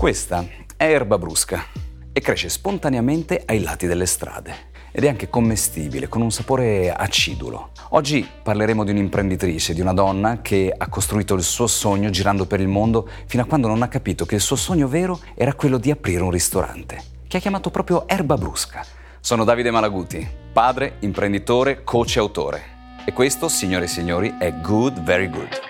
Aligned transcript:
Questa 0.00 0.46
è 0.78 0.90
erba 0.94 1.18
brusca 1.18 1.62
e 2.10 2.20
cresce 2.22 2.48
spontaneamente 2.48 3.42
ai 3.44 3.60
lati 3.60 3.86
delle 3.86 4.06
strade 4.06 4.70
ed 4.92 5.04
è 5.04 5.08
anche 5.08 5.28
commestibile 5.28 6.08
con 6.08 6.22
un 6.22 6.30
sapore 6.30 6.90
acidulo. 6.90 7.72
Oggi 7.90 8.26
parleremo 8.42 8.82
di 8.82 8.92
un'imprenditrice, 8.92 9.74
di 9.74 9.82
una 9.82 9.92
donna 9.92 10.40
che 10.40 10.72
ha 10.74 10.88
costruito 10.88 11.34
il 11.34 11.42
suo 11.42 11.66
sogno 11.66 12.08
girando 12.08 12.46
per 12.46 12.60
il 12.60 12.66
mondo 12.66 13.06
fino 13.26 13.42
a 13.42 13.46
quando 13.46 13.68
non 13.68 13.82
ha 13.82 13.88
capito 13.88 14.24
che 14.24 14.36
il 14.36 14.40
suo 14.40 14.56
sogno 14.56 14.88
vero 14.88 15.20
era 15.34 15.52
quello 15.52 15.76
di 15.76 15.90
aprire 15.90 16.22
un 16.22 16.30
ristorante, 16.30 17.02
che 17.28 17.36
ha 17.36 17.40
chiamato 17.40 17.68
proprio 17.68 18.08
Erba 18.08 18.38
Brusca. 18.38 18.82
Sono 19.20 19.44
Davide 19.44 19.70
Malaguti, 19.70 20.26
padre, 20.50 20.94
imprenditore, 21.00 21.84
coach 21.84 22.16
e 22.16 22.20
autore. 22.20 22.62
E 23.04 23.12
questo, 23.12 23.50
signore 23.50 23.84
e 23.84 23.88
signori, 23.88 24.34
è 24.38 24.50
Good 24.62 25.02
Very 25.02 25.28
Good. 25.28 25.69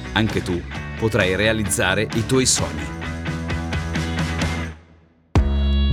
anche 0.13 0.41
tu 0.41 0.61
potrai 0.97 1.35
realizzare 1.35 2.07
i 2.15 2.25
tuoi 2.25 2.45
sogni. 2.45 2.99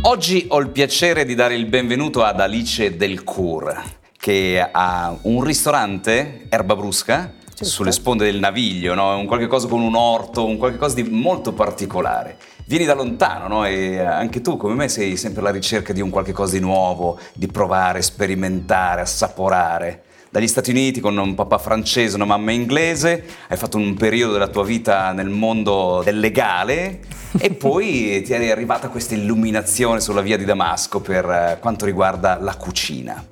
Oggi 0.03 0.47
ho 0.49 0.59
il 0.59 0.71
piacere 0.71 1.25
di 1.25 1.35
dare 1.35 1.55
il 1.55 1.67
benvenuto 1.67 2.23
ad 2.23 2.41
Alice 2.41 2.97
Del 2.97 3.25
Cour, 3.25 3.83
che 4.17 4.67
ha 4.71 5.17
un 5.23 5.43
ristorante, 5.43 6.47
Erba 6.49 6.77
Brusca, 6.77 7.35
Giusto. 7.47 7.65
sulle 7.65 7.93
sponde 7.93 8.25
del 8.25 8.39
Naviglio, 8.39 8.95
no? 8.95 9.19
un 9.19 9.27
qualche 9.27 9.47
cosa 9.47 9.67
con 9.67 9.81
un 9.81 9.95
orto, 9.95 10.47
un 10.47 10.57
qualche 10.57 10.79
cosa 10.79 10.95
di 10.95 11.03
molto 11.03 11.53
particolare. 11.53 12.39
Vieni 12.67 12.85
da 12.85 12.95
lontano, 12.95 13.49
no? 13.49 13.65
E 13.65 13.99
anche 13.99 14.43
tu, 14.43 14.59
come 14.59 14.75
me, 14.75 14.89
sei 14.89 15.17
sempre 15.17 15.41
alla 15.41 15.51
ricerca 15.51 15.95
di 15.95 16.03
un 16.03 16.11
qualche 16.11 16.33
cosa 16.33 16.53
di 16.53 16.61
nuovo, 16.61 17.19
di 17.33 17.47
provare, 17.47 18.03
sperimentare, 18.03 19.01
assaporare 19.01 20.03
dagli 20.31 20.49
Stati 20.49 20.71
Uniti 20.71 21.01
con 21.01 21.17
un 21.17 21.35
papà 21.35 21.59
francese, 21.59 22.17
una 22.17 22.25
mamma 22.25 22.53
inglese, 22.53 23.25
hai 23.49 23.57
fatto 23.57 23.77
un 23.77 23.95
periodo 23.95 24.35
della 24.35 24.49
tua 24.49 24.65
vita 24.65 25.13
nel 25.13 25.29
mondo 25.29 26.03
del 26.05 26.19
legale 26.19 27.01
e 27.39 27.51
poi 27.53 28.23
ti 28.23 28.33
è 28.33 28.51
arrivata 28.51 28.89
questa 28.89 29.15
illuminazione 29.15 30.01
sulla 30.01 30.21
via 30.21 30.37
di 30.37 30.45
Damasco 30.45 31.01
per 31.01 31.25
eh, 31.25 31.57
quanto 31.61 31.85
riguarda 31.85 32.39
la 32.41 32.55
cucina. 32.57 33.25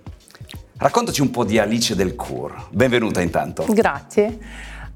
Raccontaci 0.79 1.23
un 1.23 1.31
po' 1.31 1.45
di 1.45 1.59
Alice 1.59 1.95
del 1.95 2.15
Cour. 2.15 2.69
Benvenuta 2.71 3.21
intanto. 3.23 3.65
Grazie. 3.69 4.39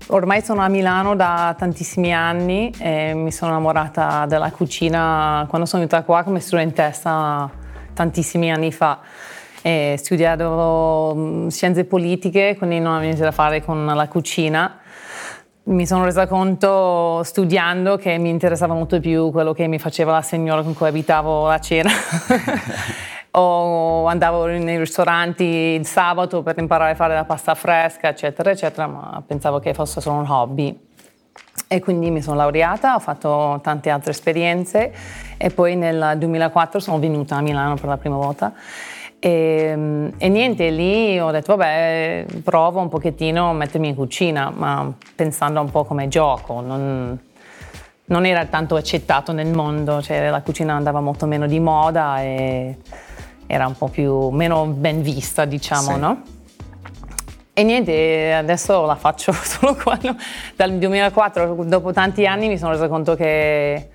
Ormai 0.08 0.42
sono 0.42 0.62
a 0.62 0.68
Milano 0.68 1.14
da 1.14 1.54
tantissimi 1.56 2.12
anni 2.12 2.72
e 2.78 3.14
mi 3.14 3.30
sono 3.30 3.52
innamorata 3.52 4.26
della 4.26 4.50
cucina 4.50 5.46
quando 5.48 5.66
sono 5.66 5.82
venuta 5.82 6.02
qua 6.04 6.22
come 6.22 6.40
studentessa 6.40 7.50
tantissimi 7.94 8.50
anni 8.50 8.72
fa. 8.72 9.00
E 9.62 9.96
studiavo 9.98 11.14
mm, 11.14 11.48
scienze 11.48 11.84
politiche, 11.84 12.56
quindi 12.56 12.78
non 12.78 12.92
avevo 12.92 13.04
niente 13.04 13.22
da 13.22 13.30
fare 13.30 13.62
con 13.62 13.84
la 13.84 14.08
cucina. 14.08 14.78
Mi 15.64 15.86
sono 15.86 16.04
resa 16.04 16.26
conto 16.26 17.22
studiando 17.22 17.96
che 17.96 18.16
mi 18.16 18.30
interessava 18.30 18.72
molto 18.72 18.98
più 18.98 19.30
quello 19.30 19.52
che 19.52 19.66
mi 19.66 19.78
faceva 19.78 20.12
la 20.12 20.22
signora 20.22 20.62
con 20.62 20.74
cui 20.74 20.88
abitavo 20.88 21.46
la 21.46 21.60
cena. 21.60 21.90
o 23.32 24.06
andavo 24.06 24.46
nei 24.46 24.78
ristoranti 24.78 25.44
il 25.44 25.86
sabato 25.86 26.42
per 26.42 26.58
imparare 26.58 26.92
a 26.92 26.94
fare 26.94 27.14
la 27.14 27.24
pasta 27.24 27.54
fresca, 27.54 28.08
eccetera, 28.08 28.50
eccetera, 28.50 28.86
ma 28.86 29.22
pensavo 29.24 29.60
che 29.60 29.74
fosse 29.74 30.00
solo 30.00 30.16
un 30.18 30.28
hobby. 30.28 30.88
E 31.68 31.80
quindi 31.80 32.10
mi 32.10 32.22
sono 32.22 32.36
laureata, 32.36 32.94
ho 32.94 32.98
fatto 32.98 33.60
tante 33.62 33.90
altre 33.90 34.10
esperienze 34.10 34.92
e 35.36 35.50
poi 35.50 35.76
nel 35.76 36.14
2004 36.16 36.80
sono 36.80 36.98
venuta 36.98 37.36
a 37.36 37.40
Milano 37.42 37.74
per 37.74 37.84
la 37.84 37.96
prima 37.96 38.16
volta 38.16 38.52
e, 39.20 39.28
ehm, 39.28 40.12
e, 40.16 40.28
niente, 40.30 40.70
lì 40.70 41.20
ho 41.20 41.30
detto 41.30 41.54
vabbè, 41.54 42.24
provo 42.42 42.80
un 42.80 42.88
pochettino 42.88 43.50
a 43.50 43.52
mettermi 43.52 43.88
in 43.88 43.94
cucina, 43.94 44.50
ma 44.54 44.92
pensando 45.14 45.60
un 45.60 45.70
po' 45.70 45.84
come 45.84 46.08
gioco, 46.08 46.60
non, 46.60 47.18
non 48.06 48.24
era 48.24 48.46
tanto 48.46 48.76
accettato 48.76 49.32
nel 49.32 49.48
mondo, 49.48 50.00
cioè 50.00 50.30
la 50.30 50.40
cucina 50.40 50.72
andava 50.74 51.00
molto 51.00 51.26
meno 51.26 51.46
di 51.46 51.60
moda 51.60 52.20
e 52.22 52.78
era 53.46 53.66
un 53.66 53.76
po' 53.76 53.88
più, 53.88 54.30
meno 54.30 54.64
ben 54.66 55.02
vista, 55.02 55.44
diciamo, 55.44 55.92
sì. 55.92 55.98
no? 55.98 56.22
E 57.52 57.62
niente, 57.62 58.32
adesso 58.32 58.86
la 58.86 58.94
faccio 58.94 59.32
solo 59.36 59.74
quando, 59.74 60.16
dal 60.56 60.72
2004, 60.78 61.64
dopo 61.64 61.92
tanti 61.92 62.26
anni 62.26 62.48
mi 62.48 62.56
sono 62.56 62.72
resa 62.72 62.88
conto 62.88 63.14
che 63.16 63.90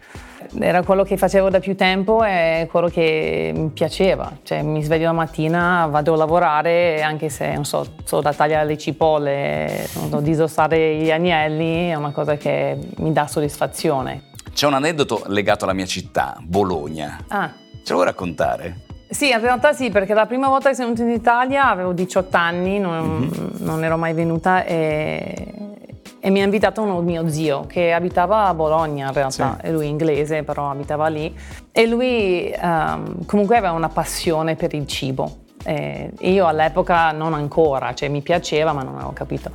era 0.60 0.84
quello 0.84 1.04
che 1.04 1.18
facevo 1.18 1.50
da 1.50 1.60
più 1.60 1.76
tempo 1.76 2.24
e 2.24 2.68
quello 2.70 2.88
che 2.88 3.52
mi 3.56 3.70
piaceva. 3.70 4.32
Cioè, 4.44 4.62
mi 4.62 4.84
sveglio 4.84 5.06
la 5.06 5.14
mattina, 5.14 5.88
vado 5.88 6.14
a 6.14 6.18
lavorare, 6.18 7.02
anche 7.02 7.30
se 7.30 7.54
non 7.54 7.66
so, 7.66 7.86
so 8.04 8.22
da 8.22 8.34
tagliare 8.34 8.66
le 8.66 8.78
cipolle, 8.78 9.88
non 9.96 10.10
so, 10.10 10.20
disossare 10.20 10.96
gli 10.96 11.12
agnelli, 11.12 11.90
è 11.90 11.96
una 11.96 12.12
cosa 12.12 12.38
che 12.38 12.78
mi 12.98 13.12
dà 13.12 13.28
soddisfazione. 13.28 14.32
C'è 14.54 14.68
un 14.68 14.74
aneddoto 14.74 15.24
legato 15.28 15.66
alla 15.66 15.74
mia 15.74 15.86
città, 15.86 16.38
Bologna. 16.42 17.20
Ah. 17.28 17.52
Ce 17.84 17.92
lo 17.92 17.96
vuoi 17.96 18.06
raccontare? 18.06 18.84
Sì, 19.10 19.30
in 19.30 19.40
realtà 19.40 19.74
sì, 19.74 19.90
perché 19.92 20.14
la 20.14 20.26
prima 20.26 20.48
volta 20.48 20.70
che 20.70 20.76
sono 20.76 20.94
venuta 20.94 21.04
in 21.04 21.16
Italia 21.16 21.70
avevo 21.70 21.94
18 21.94 22.36
anni, 22.38 22.80
non, 22.80 23.20
mm-hmm. 23.20 23.48
non 23.60 23.84
ero 23.84 23.98
mai 23.98 24.14
venuta 24.14 24.66
e 24.66 25.54
e 26.26 26.32
mi 26.32 26.42
ha 26.42 26.44
invitato 26.44 26.82
uno 26.82 27.02
mio 27.02 27.30
zio 27.30 27.68
che 27.68 27.94
abitava 27.94 28.48
a 28.48 28.56
Bologna 28.56 29.10
in 29.10 29.14
realtà, 29.14 29.58
sì. 29.62 29.68
e 29.68 29.72
lui 29.72 29.88
inglese 29.88 30.42
però 30.42 30.72
abitava 30.72 31.06
lì 31.06 31.32
e 31.72 31.86
lui 31.86 32.52
um, 32.60 33.24
comunque 33.28 33.58
aveva 33.58 33.74
una 33.74 33.90
passione 33.90 34.56
per 34.56 34.74
il 34.74 34.88
cibo. 34.88 35.44
E 35.64 36.12
io 36.22 36.48
all'epoca 36.48 37.12
non 37.12 37.36
ancora, 37.36 37.94
cioè 37.94 38.10
mi 38.10 38.24
piaceva 38.24 38.74
ma 38.74 38.82
non 38.82 38.96
avevo 38.96 39.14
capito. 39.14 39.52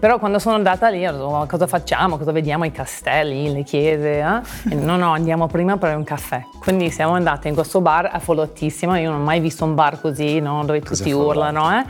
Però 0.00 0.18
quando 0.18 0.38
sono 0.38 0.54
andata 0.54 0.88
lì 0.88 1.06
ho 1.06 1.12
detto 1.12 1.46
cosa 1.46 1.66
facciamo, 1.66 2.16
cosa 2.16 2.32
vediamo, 2.32 2.64
i 2.64 2.72
castelli, 2.72 3.52
le 3.52 3.62
chiese, 3.62 4.20
eh? 4.20 4.74
no 4.74 4.96
no 4.96 5.12
andiamo 5.12 5.46
prima 5.46 5.76
per 5.76 5.94
un 5.94 6.04
caffè. 6.04 6.42
Quindi 6.58 6.90
siamo 6.90 7.12
andati 7.12 7.48
in 7.48 7.54
questo 7.54 7.82
bar 7.82 8.08
affollatissimo, 8.10 8.96
io 8.96 9.10
non 9.10 9.20
ho 9.20 9.24
mai 9.24 9.40
visto 9.40 9.66
un 9.66 9.74
bar 9.74 10.00
così, 10.00 10.40
no? 10.40 10.64
dove 10.64 10.80
tutti 10.80 11.12
urlano. 11.12 11.70
Eh? 11.80 11.84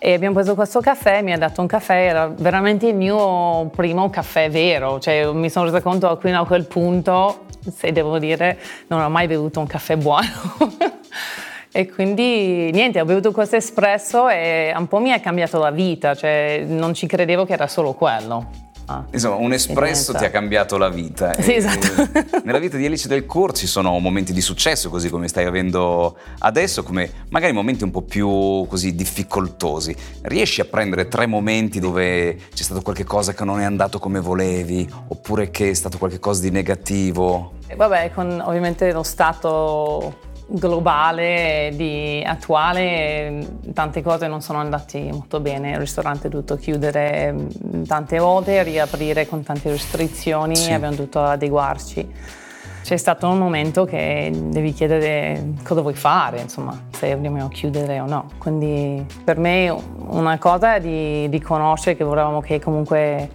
E 0.00 0.12
abbiamo 0.12 0.34
preso 0.34 0.54
questo 0.54 0.80
caffè, 0.80 1.22
mi 1.22 1.32
ha 1.32 1.38
dato 1.38 1.60
un 1.60 1.66
caffè, 1.66 2.06
era 2.06 2.28
veramente 2.28 2.86
il 2.86 2.94
mio 2.94 3.68
primo 3.74 4.08
caffè 4.10 4.48
vero, 4.48 5.00
cioè 5.00 5.26
mi 5.32 5.50
sono 5.50 5.64
resa 5.64 5.82
conto 5.82 6.16
fino 6.22 6.40
a 6.40 6.46
quel 6.46 6.66
punto, 6.66 7.46
se 7.74 7.90
devo 7.90 8.20
dire, 8.20 8.58
non 8.86 9.00
ho 9.00 9.08
mai 9.08 9.26
bevuto 9.26 9.58
un 9.58 9.66
caffè 9.66 9.96
buono. 9.96 10.28
e 11.72 11.90
quindi 11.90 12.70
niente, 12.70 13.00
ho 13.00 13.04
bevuto 13.04 13.32
questo 13.32 13.56
espresso 13.56 14.28
e 14.28 14.72
un 14.76 14.86
po' 14.86 15.00
mi 15.00 15.10
ha 15.10 15.18
cambiato 15.18 15.58
la 15.58 15.72
vita, 15.72 16.14
cioè 16.14 16.64
non 16.64 16.94
ci 16.94 17.08
credevo 17.08 17.44
che 17.44 17.54
era 17.54 17.66
solo 17.66 17.94
quello. 17.94 18.67
Ah, 18.90 19.04
Insomma, 19.12 19.36
un 19.36 19.52
espresso 19.52 20.14
ti 20.14 20.24
ha 20.24 20.30
cambiato 20.30 20.78
la 20.78 20.88
vita. 20.88 21.34
Sì, 21.40 21.54
esatto. 21.54 22.08
nella 22.44 22.58
vita 22.58 22.78
di 22.78 22.86
Alice 22.86 23.06
del 23.06 23.26
Cor 23.26 23.52
ci 23.52 23.66
sono 23.66 23.98
momenti 23.98 24.32
di 24.32 24.40
successo, 24.40 24.88
così 24.88 25.10
come 25.10 25.28
stai 25.28 25.44
avendo 25.44 26.16
adesso, 26.38 26.82
come 26.82 27.26
magari 27.28 27.52
momenti 27.52 27.84
un 27.84 27.90
po' 27.90 28.00
più 28.00 28.66
così 28.66 28.94
difficoltosi. 28.94 29.94
Riesci 30.22 30.62
a 30.62 30.64
prendere 30.64 31.06
tre 31.08 31.26
momenti 31.26 31.80
dove 31.80 32.38
c'è 32.54 32.62
stato 32.62 32.80
qualcosa 32.80 33.34
che 33.34 33.44
non 33.44 33.60
è 33.60 33.64
andato 33.64 33.98
come 33.98 34.20
volevi, 34.20 34.88
oppure 35.08 35.50
che 35.50 35.68
è 35.68 35.74
stato 35.74 35.98
qualcosa 35.98 36.40
di 36.40 36.50
negativo? 36.50 37.56
E 37.66 37.76
vabbè, 37.76 38.12
con 38.14 38.42
ovviamente 38.42 38.90
lo 38.92 39.02
stato 39.02 40.27
globale 40.48 41.72
di, 41.74 42.22
attuale 42.26 43.46
tante 43.74 44.02
cose 44.02 44.26
non 44.26 44.40
sono 44.40 44.58
andate 44.58 44.98
molto 45.12 45.40
bene, 45.40 45.72
il 45.72 45.78
ristorante 45.78 46.28
ha 46.28 46.30
dovuto 46.30 46.56
chiudere 46.56 47.32
mm, 47.32 47.82
tante 47.82 48.18
volte, 48.18 48.62
riaprire 48.62 49.28
con 49.28 49.42
tante 49.42 49.70
restrizioni 49.70 50.56
sì. 50.56 50.72
abbiamo 50.72 50.94
dovuto 50.94 51.22
adeguarci. 51.22 52.36
C'è 52.82 52.96
stato 52.96 53.28
un 53.28 53.36
momento 53.36 53.84
che 53.84 54.32
devi 54.32 54.72
chiedere 54.72 55.52
cosa 55.62 55.82
vuoi 55.82 55.92
fare, 55.92 56.40
insomma, 56.40 56.80
se 56.90 57.10
dobbiamo 57.10 57.46
chiudere 57.48 58.00
o 58.00 58.06
no. 58.06 58.30
Quindi 58.38 59.04
per 59.22 59.36
me 59.36 59.68
una 60.06 60.38
cosa 60.38 60.76
è 60.76 60.80
di, 60.80 61.28
di 61.28 61.38
conoscere 61.38 61.96
che 61.96 62.04
volevamo 62.04 62.40
che 62.40 62.58
comunque 62.58 63.28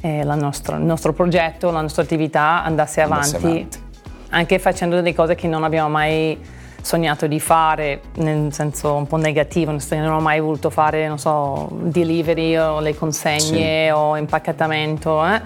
eh, 0.00 0.24
nostra, 0.24 0.76
il 0.76 0.82
nostro 0.82 1.12
progetto, 1.12 1.70
la 1.70 1.82
nostra 1.82 2.02
attività 2.02 2.64
andasse 2.64 3.00
avanti. 3.00 3.36
Andasse 3.36 3.46
avanti 3.46 3.86
anche 4.30 4.58
facendo 4.58 4.96
delle 4.96 5.14
cose 5.14 5.34
che 5.34 5.46
non 5.46 5.64
abbiamo 5.64 5.88
mai 5.88 6.38
sognato 6.80 7.26
di 7.26 7.40
fare, 7.40 8.00
nel 8.16 8.52
senso 8.52 8.94
un 8.94 9.06
po' 9.06 9.16
negativo, 9.16 9.76
non 9.90 10.12
ho 10.12 10.20
mai 10.20 10.40
voluto 10.40 10.70
fare, 10.70 11.06
non 11.08 11.18
so, 11.18 11.68
delivery 11.70 12.56
o 12.56 12.80
le 12.80 12.94
consegne 12.94 13.86
sì. 13.86 13.90
o 13.90 14.16
impacchettamento. 14.16 15.24
Eh? 15.26 15.40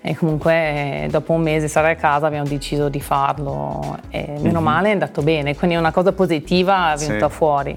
E 0.00 0.14
comunque 0.14 1.08
dopo 1.10 1.32
un 1.32 1.42
mese 1.42 1.66
stare 1.66 1.90
a 1.90 1.94
casa 1.96 2.28
abbiamo 2.28 2.46
deciso 2.46 2.88
di 2.88 3.00
farlo 3.00 3.98
e 4.08 4.36
meno 4.38 4.60
mm-hmm. 4.60 4.62
male 4.62 4.88
è 4.88 4.92
andato 4.92 5.20
bene, 5.22 5.56
quindi 5.56 5.76
una 5.76 5.90
cosa 5.90 6.12
positiva 6.12 6.92
è 6.94 6.96
venuta 6.96 7.28
sì. 7.28 7.34
fuori. 7.34 7.76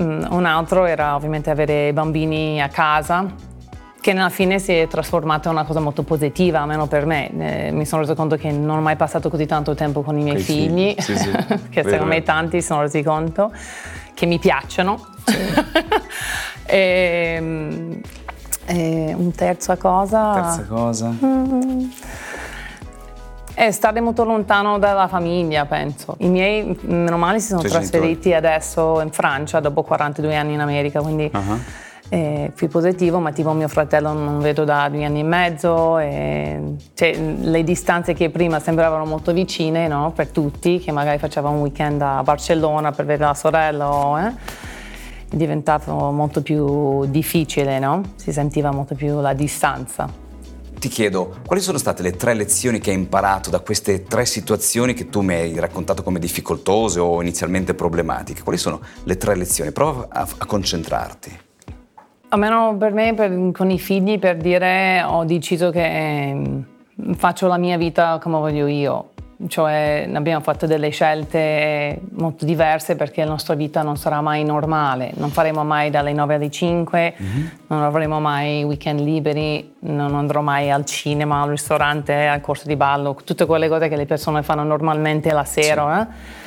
Mm, 0.00 0.24
un 0.30 0.44
altro 0.44 0.84
era 0.84 1.16
ovviamente 1.16 1.50
avere 1.50 1.92
bambini 1.92 2.62
a 2.62 2.68
casa, 2.68 3.26
che 4.00 4.12
alla 4.12 4.30
fine 4.30 4.58
si 4.58 4.72
è 4.72 4.88
trasformata 4.88 5.48
in 5.48 5.56
una 5.56 5.64
cosa 5.64 5.80
molto 5.80 6.02
positiva, 6.02 6.60
almeno 6.60 6.86
per 6.86 7.04
me. 7.04 7.30
Eh, 7.38 7.70
mi 7.70 7.84
sono 7.84 8.02
reso 8.02 8.14
conto 8.14 8.36
che 8.36 8.50
non 8.50 8.78
ho 8.78 8.80
mai 8.80 8.96
passato 8.96 9.28
così 9.28 9.46
tanto 9.46 9.74
tempo 9.74 10.02
con 10.02 10.18
i 10.18 10.22
miei 10.22 10.40
figli, 10.40 10.94
sì, 10.98 11.16
sì. 11.16 11.30
che 11.68 11.82
secondo 11.82 12.06
me 12.06 12.22
tanti 12.22 12.60
si 12.60 12.66
sono 12.66 12.80
resi 12.80 13.02
conto, 13.02 13.52
che 14.14 14.26
mi 14.26 14.38
piacciono. 14.38 15.06
Sì. 15.24 15.36
e, 16.64 17.34
ehm, 17.36 18.00
e 18.66 19.14
un 19.16 19.32
terza 19.32 19.76
cosa. 19.76 20.32
Terza 20.32 20.64
cosa. 20.66 21.14
Mm, 21.22 21.88
è 23.52 23.70
stare 23.72 24.00
molto 24.00 24.24
lontano 24.24 24.78
dalla 24.78 25.08
famiglia, 25.08 25.66
penso. 25.66 26.14
I 26.18 26.28
miei, 26.28 26.78
meno 26.82 27.18
male, 27.18 27.40
si 27.40 27.48
sono 27.48 27.60
Tuoi 27.60 27.72
trasferiti 27.72 28.30
genitori. 28.30 28.34
adesso 28.34 29.00
in 29.02 29.10
Francia 29.10 29.60
dopo 29.60 29.82
42 29.82 30.34
anni 30.34 30.54
in 30.54 30.60
America, 30.60 31.02
quindi 31.02 31.30
uh-huh. 31.30 31.60
È 32.10 32.50
più 32.52 32.68
positivo, 32.68 33.20
ma 33.20 33.30
tipo 33.30 33.52
mio 33.52 33.68
fratello 33.68 34.12
non 34.12 34.40
vedo 34.40 34.64
da 34.64 34.88
due 34.88 35.04
anni 35.04 35.20
e 35.20 35.22
mezzo. 35.22 35.98
E, 35.98 36.76
cioè, 36.94 37.16
le 37.16 37.62
distanze 37.62 38.14
che 38.14 38.30
prima 38.30 38.58
sembravano 38.58 39.04
molto 39.06 39.32
vicine 39.32 39.86
no? 39.86 40.10
per 40.12 40.26
tutti, 40.28 40.80
che 40.80 40.90
magari 40.90 41.18
faceva 41.18 41.48
un 41.48 41.60
weekend 41.60 42.02
a 42.02 42.22
Barcellona 42.22 42.90
per 42.90 43.06
vedere 43.06 43.28
la 43.28 43.34
sorella 43.34 44.26
eh? 44.26 44.68
è 45.30 45.36
diventato 45.36 45.92
molto 46.10 46.42
più 46.42 47.06
difficile, 47.06 47.78
no? 47.78 48.02
si 48.16 48.32
sentiva 48.32 48.72
molto 48.72 48.96
più 48.96 49.20
la 49.20 49.32
distanza. 49.32 50.28
Ti 50.76 50.88
chiedo, 50.88 51.36
quali 51.46 51.62
sono 51.62 51.78
state 51.78 52.02
le 52.02 52.16
tre 52.16 52.34
lezioni 52.34 52.80
che 52.80 52.90
hai 52.90 52.96
imparato 52.96 53.50
da 53.50 53.60
queste 53.60 54.02
tre 54.02 54.26
situazioni 54.26 54.94
che 54.94 55.08
tu 55.08 55.20
mi 55.20 55.34
hai 55.34 55.60
raccontato 55.60 56.02
come 56.02 56.18
difficoltose 56.18 56.98
o 56.98 57.20
inizialmente 57.20 57.74
problematiche? 57.74 58.42
Quali 58.42 58.58
sono 58.58 58.80
le 59.04 59.16
tre 59.16 59.36
lezioni? 59.36 59.70
Prova 59.70 60.08
a, 60.10 60.26
a 60.38 60.46
concentrarti. 60.46 61.48
Almeno 62.30 62.76
per 62.76 62.92
me, 62.92 63.14
per, 63.14 63.50
con 63.52 63.70
i 63.70 63.78
figli, 63.78 64.18
per 64.18 64.36
dire 64.36 65.02
ho 65.02 65.24
deciso 65.24 65.70
che 65.70 65.84
eh, 65.84 66.62
faccio 67.14 67.46
la 67.46 67.58
mia 67.58 67.76
vita 67.76 68.18
come 68.20 68.38
voglio 68.38 68.66
io 68.66 69.10
cioè 69.48 70.08
abbiamo 70.12 70.42
fatto 70.42 70.66
delle 70.66 70.90
scelte 70.90 71.98
molto 72.10 72.44
diverse 72.44 72.94
perché 72.96 73.24
la 73.24 73.30
nostra 73.30 73.54
vita 73.54 73.82
non 73.82 73.96
sarà 73.96 74.20
mai 74.20 74.44
normale, 74.44 75.12
non 75.14 75.30
faremo 75.30 75.64
mai 75.64 75.88
dalle 75.88 76.12
9 76.12 76.34
alle 76.34 76.50
5, 76.50 77.14
mm-hmm. 77.20 77.46
non 77.68 77.82
avremo 77.82 78.20
mai 78.20 78.62
weekend 78.64 79.00
liberi, 79.00 79.76
non 79.80 80.14
andrò 80.14 80.42
mai 80.42 80.70
al 80.70 80.84
cinema, 80.84 81.42
al 81.42 81.50
ristorante, 81.50 82.26
al 82.26 82.40
corso 82.40 82.66
di 82.66 82.76
ballo, 82.76 83.16
tutte 83.24 83.46
quelle 83.46 83.68
cose 83.68 83.88
che 83.88 83.96
le 83.96 84.06
persone 84.06 84.42
fanno 84.42 84.62
normalmente 84.62 85.32
la 85.32 85.44
sera. 85.44 86.06
Sì. 86.08 86.10
Eh? 86.10 86.39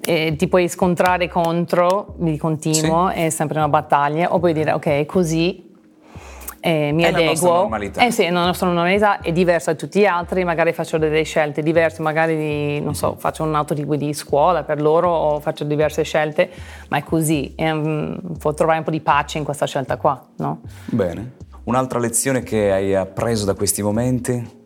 E 0.00 0.36
ti 0.36 0.48
puoi 0.48 0.68
scontrare 0.68 1.28
contro 1.28 2.14
di 2.18 2.36
continuo, 2.36 3.10
sì. 3.10 3.18
è 3.18 3.30
sempre 3.30 3.58
una 3.58 3.68
battaglia, 3.68 4.32
o 4.32 4.38
puoi 4.38 4.52
dire 4.52 4.72
ok, 4.72 5.04
così 5.06 5.66
eh, 6.60 6.90
mi 6.92 7.02
è 7.04 7.08
adeguo. 7.08 7.22
La 7.22 7.30
nostra 7.30 7.50
normalità. 7.50 8.06
Eh 8.06 8.10
sì, 8.10 8.28
la 8.28 8.44
nostra 8.44 8.66
normalità 8.66 9.20
è 9.20 9.32
diversa 9.32 9.72
da 9.72 9.78
tutti 9.78 10.00
gli 10.00 10.06
altri, 10.06 10.44
magari 10.44 10.72
faccio 10.72 10.98
delle 10.98 11.22
scelte 11.22 11.62
diverse, 11.62 12.02
magari 12.02 12.80
non 12.80 12.94
so, 12.94 13.16
faccio 13.16 13.44
un 13.44 13.54
altro 13.54 13.74
tipo 13.74 13.96
di 13.96 14.12
scuola 14.12 14.64
per 14.64 14.80
loro 14.80 15.10
o 15.10 15.40
faccio 15.40 15.64
diverse 15.64 16.02
scelte, 16.02 16.50
ma 16.88 16.98
è 16.98 17.02
così, 17.02 17.54
e, 17.54 17.70
um, 17.70 18.18
può 18.38 18.52
trovare 18.54 18.78
un 18.78 18.84
po' 18.84 18.90
di 18.90 19.00
pace 19.00 19.38
in 19.38 19.44
questa 19.44 19.66
scelta 19.66 19.96
qua, 19.96 20.20
no? 20.36 20.60
Bene. 20.86 21.36
Un'altra 21.64 21.98
lezione 21.98 22.42
che 22.42 22.72
hai 22.72 22.94
appreso 22.94 23.44
da 23.44 23.54
questi 23.54 23.82
momenti? 23.82 24.57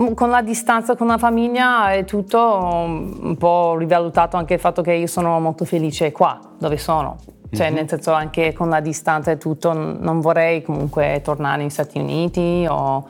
Mm, 0.00 0.12
con 0.12 0.30
la 0.30 0.42
distanza 0.42 0.94
con 0.94 1.08
la 1.08 1.18
famiglia 1.18 1.92
è 1.92 2.04
tutto 2.04 2.40
un 2.40 3.36
po' 3.36 3.76
rivalutato 3.76 4.36
anche 4.36 4.54
il 4.54 4.60
fatto 4.60 4.80
che 4.80 4.92
io 4.92 5.08
sono 5.08 5.40
molto 5.40 5.64
felice 5.64 6.12
qua, 6.12 6.38
dove 6.56 6.76
sono. 6.76 7.16
Cioè, 7.50 7.66
mm-hmm. 7.66 7.74
nel 7.74 7.88
senso, 7.88 8.12
anche 8.12 8.52
con 8.52 8.68
la 8.68 8.80
distanza 8.80 9.32
e 9.32 9.38
tutto, 9.38 9.72
non 9.72 10.20
vorrei 10.20 10.62
comunque 10.62 11.20
tornare 11.24 11.58
negli 11.62 11.70
Stati 11.70 11.98
Uniti 11.98 12.66
o... 12.68 13.08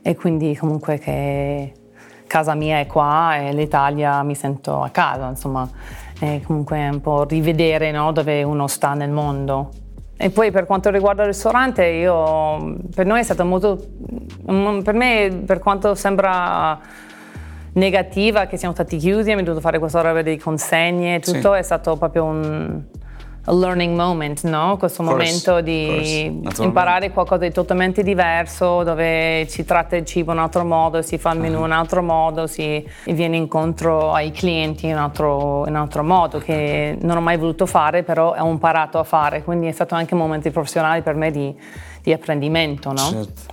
e 0.00 0.14
quindi 0.14 0.56
comunque 0.56 0.98
che 0.98 1.72
casa 2.26 2.54
mia 2.54 2.78
è 2.78 2.86
qua 2.86 3.36
e 3.36 3.52
l'Italia 3.52 4.22
mi 4.22 4.34
sento 4.34 4.80
a 4.80 4.88
casa, 4.88 5.28
insomma, 5.28 5.68
è 6.18 6.40
comunque 6.46 6.88
un 6.88 7.00
po' 7.00 7.24
rivedere 7.24 7.90
no, 7.90 8.12
dove 8.12 8.42
uno 8.42 8.66
sta 8.66 8.94
nel 8.94 9.10
mondo. 9.10 9.70
E 10.16 10.30
poi 10.30 10.50
per 10.50 10.64
quanto 10.64 10.90
riguarda 10.90 11.22
il 11.22 11.28
ristorante, 11.28 11.84
io, 11.86 12.76
per 12.94 13.04
noi 13.04 13.20
è 13.20 13.22
stato 13.22 13.44
molto, 13.44 13.84
per 14.82 14.94
me 14.94 15.42
per 15.44 15.58
quanto 15.58 15.94
sembra 15.94 16.78
negativa 17.72 18.46
che 18.46 18.56
siamo 18.56 18.74
stati 18.74 18.96
chiusi, 18.96 19.22
abbiamo 19.22 19.42
dovuto 19.42 19.60
fare 19.60 19.78
questa 19.78 20.00
roba 20.00 20.22
di 20.22 20.38
consegne, 20.38 21.18
tutto 21.18 21.52
sì. 21.52 21.58
è 21.58 21.62
stato 21.62 21.96
proprio 21.96 22.24
un 22.24 22.82
learning 23.46 23.96
moment, 23.96 24.42
no? 24.44 24.76
Questo 24.78 25.02
course, 25.02 25.18
momento 25.18 25.60
di 25.60 26.42
imparare 26.58 27.10
qualcosa 27.10 27.42
di 27.42 27.52
totalmente 27.52 28.02
diverso, 28.02 28.82
dove 28.82 29.46
si 29.48 29.64
tratta 29.64 29.96
il 29.96 30.04
cibo 30.04 30.32
in 30.32 30.38
un 30.38 30.44
altro 30.44 30.64
modo, 30.64 31.02
si 31.02 31.18
fa 31.18 31.32
il 31.32 31.40
menù 31.40 31.58
in 31.58 31.64
un 31.64 31.72
altro 31.72 32.02
modo, 32.02 32.46
si 32.46 32.86
viene 33.04 33.36
incontro 33.36 34.12
ai 34.12 34.30
clienti 34.30 34.86
in 34.86 34.92
un 34.92 34.98
altro, 34.98 35.66
in 35.66 35.74
altro 35.74 36.02
modo, 36.02 36.38
che 36.38 36.96
non 37.00 37.16
ho 37.16 37.20
mai 37.20 37.36
voluto 37.36 37.66
fare, 37.66 38.02
però 38.02 38.34
ho 38.36 38.48
imparato 38.48 38.98
a 38.98 39.04
fare. 39.04 39.42
Quindi 39.42 39.66
è 39.66 39.72
stato 39.72 39.94
anche 39.94 40.14
un 40.14 40.20
momento 40.20 40.50
professionale 40.50 41.02
per 41.02 41.14
me 41.14 41.30
di, 41.30 41.54
di 42.02 42.12
apprendimento, 42.12 42.90
no? 42.90 42.96
Certo. 42.96 43.52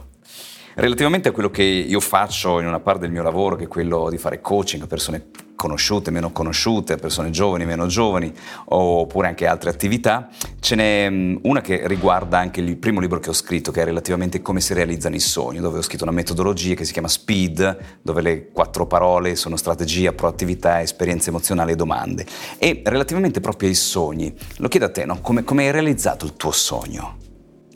Relativamente 0.76 1.30
a 1.30 1.32
quello 1.32 1.50
che 1.50 1.64
io 1.64 2.00
faccio 2.00 2.60
in 2.60 2.68
una 2.68 2.80
parte 2.80 3.02
del 3.02 3.12
mio 3.12 3.24
lavoro, 3.24 3.56
che 3.56 3.66
è 3.66 3.68
quello 3.68 4.10
di 4.10 4.18
fare 4.18 4.40
coaching 4.40 4.84
a 4.84 4.88
persone 4.88 5.28
conosciute, 5.62 6.10
meno 6.10 6.32
conosciute, 6.32 6.96
persone 6.96 7.30
giovani, 7.30 7.66
meno 7.66 7.86
giovani, 7.86 8.34
oppure 8.66 9.28
anche 9.28 9.46
altre 9.46 9.70
attività, 9.70 10.28
ce 10.60 10.74
n'è 10.74 11.08
mm, 11.08 11.36
una 11.44 11.62
che 11.62 11.88
riguarda 11.88 12.40
anche 12.40 12.62
il 12.62 12.78
primo 12.78 13.00
libro 13.00 13.20
che 13.20 13.30
ho 13.30 13.34
scritto, 13.34 13.72
che 13.72 13.84
è 13.84 13.86
relativamente 13.86 14.42
come 14.42 14.60
si 14.60 14.74
realizzano 14.74 15.14
i 15.14 15.20
sogni, 15.20 15.60
dove 15.60 15.78
ho 15.78 15.84
scritto 15.84 16.02
una 16.04 16.14
metodologia 16.14 16.74
che 16.74 16.84
si 16.84 16.94
chiama 16.94 17.08
SPEED, 17.08 17.78
dove 18.02 18.22
le 18.22 18.50
quattro 18.52 18.88
parole 18.88 19.36
sono 19.36 19.56
strategia, 19.56 20.14
proattività, 20.14 20.82
esperienze 20.82 21.30
emozionali 21.30 21.74
e 21.74 21.76
domande. 21.76 22.26
E 22.58 22.82
relativamente 22.84 23.40
proprio 23.40 23.70
ai 23.70 23.76
sogni, 23.76 24.34
lo 24.58 24.68
chiedo 24.68 24.88
a 24.88 24.90
te, 24.90 25.06
no? 25.06 25.20
come, 25.22 25.44
come 25.44 25.66
hai 25.66 25.72
realizzato 25.72 26.26
il 26.26 26.36
tuo 26.36 26.52
sogno? 26.52 27.31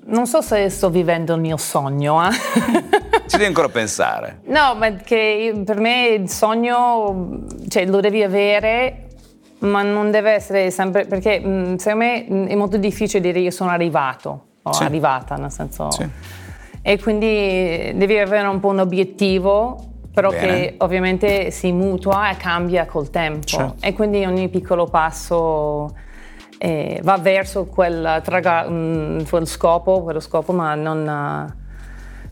Non 0.07 0.27
so 0.27 0.41
se 0.41 0.69
sto 0.69 0.89
vivendo 0.89 1.33
il 1.33 1.41
mio 1.41 1.57
sogno. 1.57 2.27
Eh? 2.27 2.31
Ci 3.25 3.37
devi 3.37 3.45
ancora 3.45 3.69
pensare. 3.69 4.41
No, 4.45 4.75
ma 4.75 4.91
che 4.95 5.61
per 5.65 5.79
me 5.79 6.07
il 6.07 6.29
sogno 6.29 7.45
cioè, 7.67 7.85
lo 7.87 7.99
devi 7.99 8.21
avere, 8.21 9.07
ma 9.59 9.81
non 9.81 10.11
deve 10.11 10.31
essere 10.31 10.69
sempre... 10.69 11.05
Perché 11.05 11.41
mm, 11.43 11.75
secondo 11.75 12.05
me 12.05 12.25
mm, 12.29 12.45
è 12.45 12.55
molto 12.55 12.77
difficile 12.77 13.21
dire 13.21 13.39
io 13.39 13.51
sono 13.51 13.71
arrivato 13.71 14.45
o 14.61 14.73
sì. 14.73 14.83
arrivata, 14.83 15.35
nel 15.35 15.51
senso... 15.51 15.89
Sì. 15.91 16.07
E 16.81 16.99
quindi 16.99 17.93
devi 17.95 18.19
avere 18.19 18.47
un 18.47 18.59
po' 18.59 18.67
un 18.67 18.79
obiettivo 18.79 19.93
però 20.15 20.29
Bene. 20.29 20.45
che 20.45 20.75
ovviamente 20.77 21.51
si 21.51 21.73
mutua 21.73 22.31
e 22.31 22.37
cambia 22.37 22.85
col 22.85 23.09
tempo 23.09 23.45
certo. 23.45 23.75
e 23.81 23.91
quindi 23.91 24.23
ogni 24.23 24.47
piccolo 24.47 24.85
passo 24.85 25.93
eh, 26.57 26.99
va 27.03 27.17
verso 27.17 27.65
quel, 27.65 28.21
traga, 28.23 28.67
mh, 28.67 28.73
mm, 28.73 29.19
quel, 29.29 29.47
scopo, 29.47 30.01
quello 30.03 30.19
scopo, 30.19 30.53
ma 30.53 30.75
non, 30.75 31.53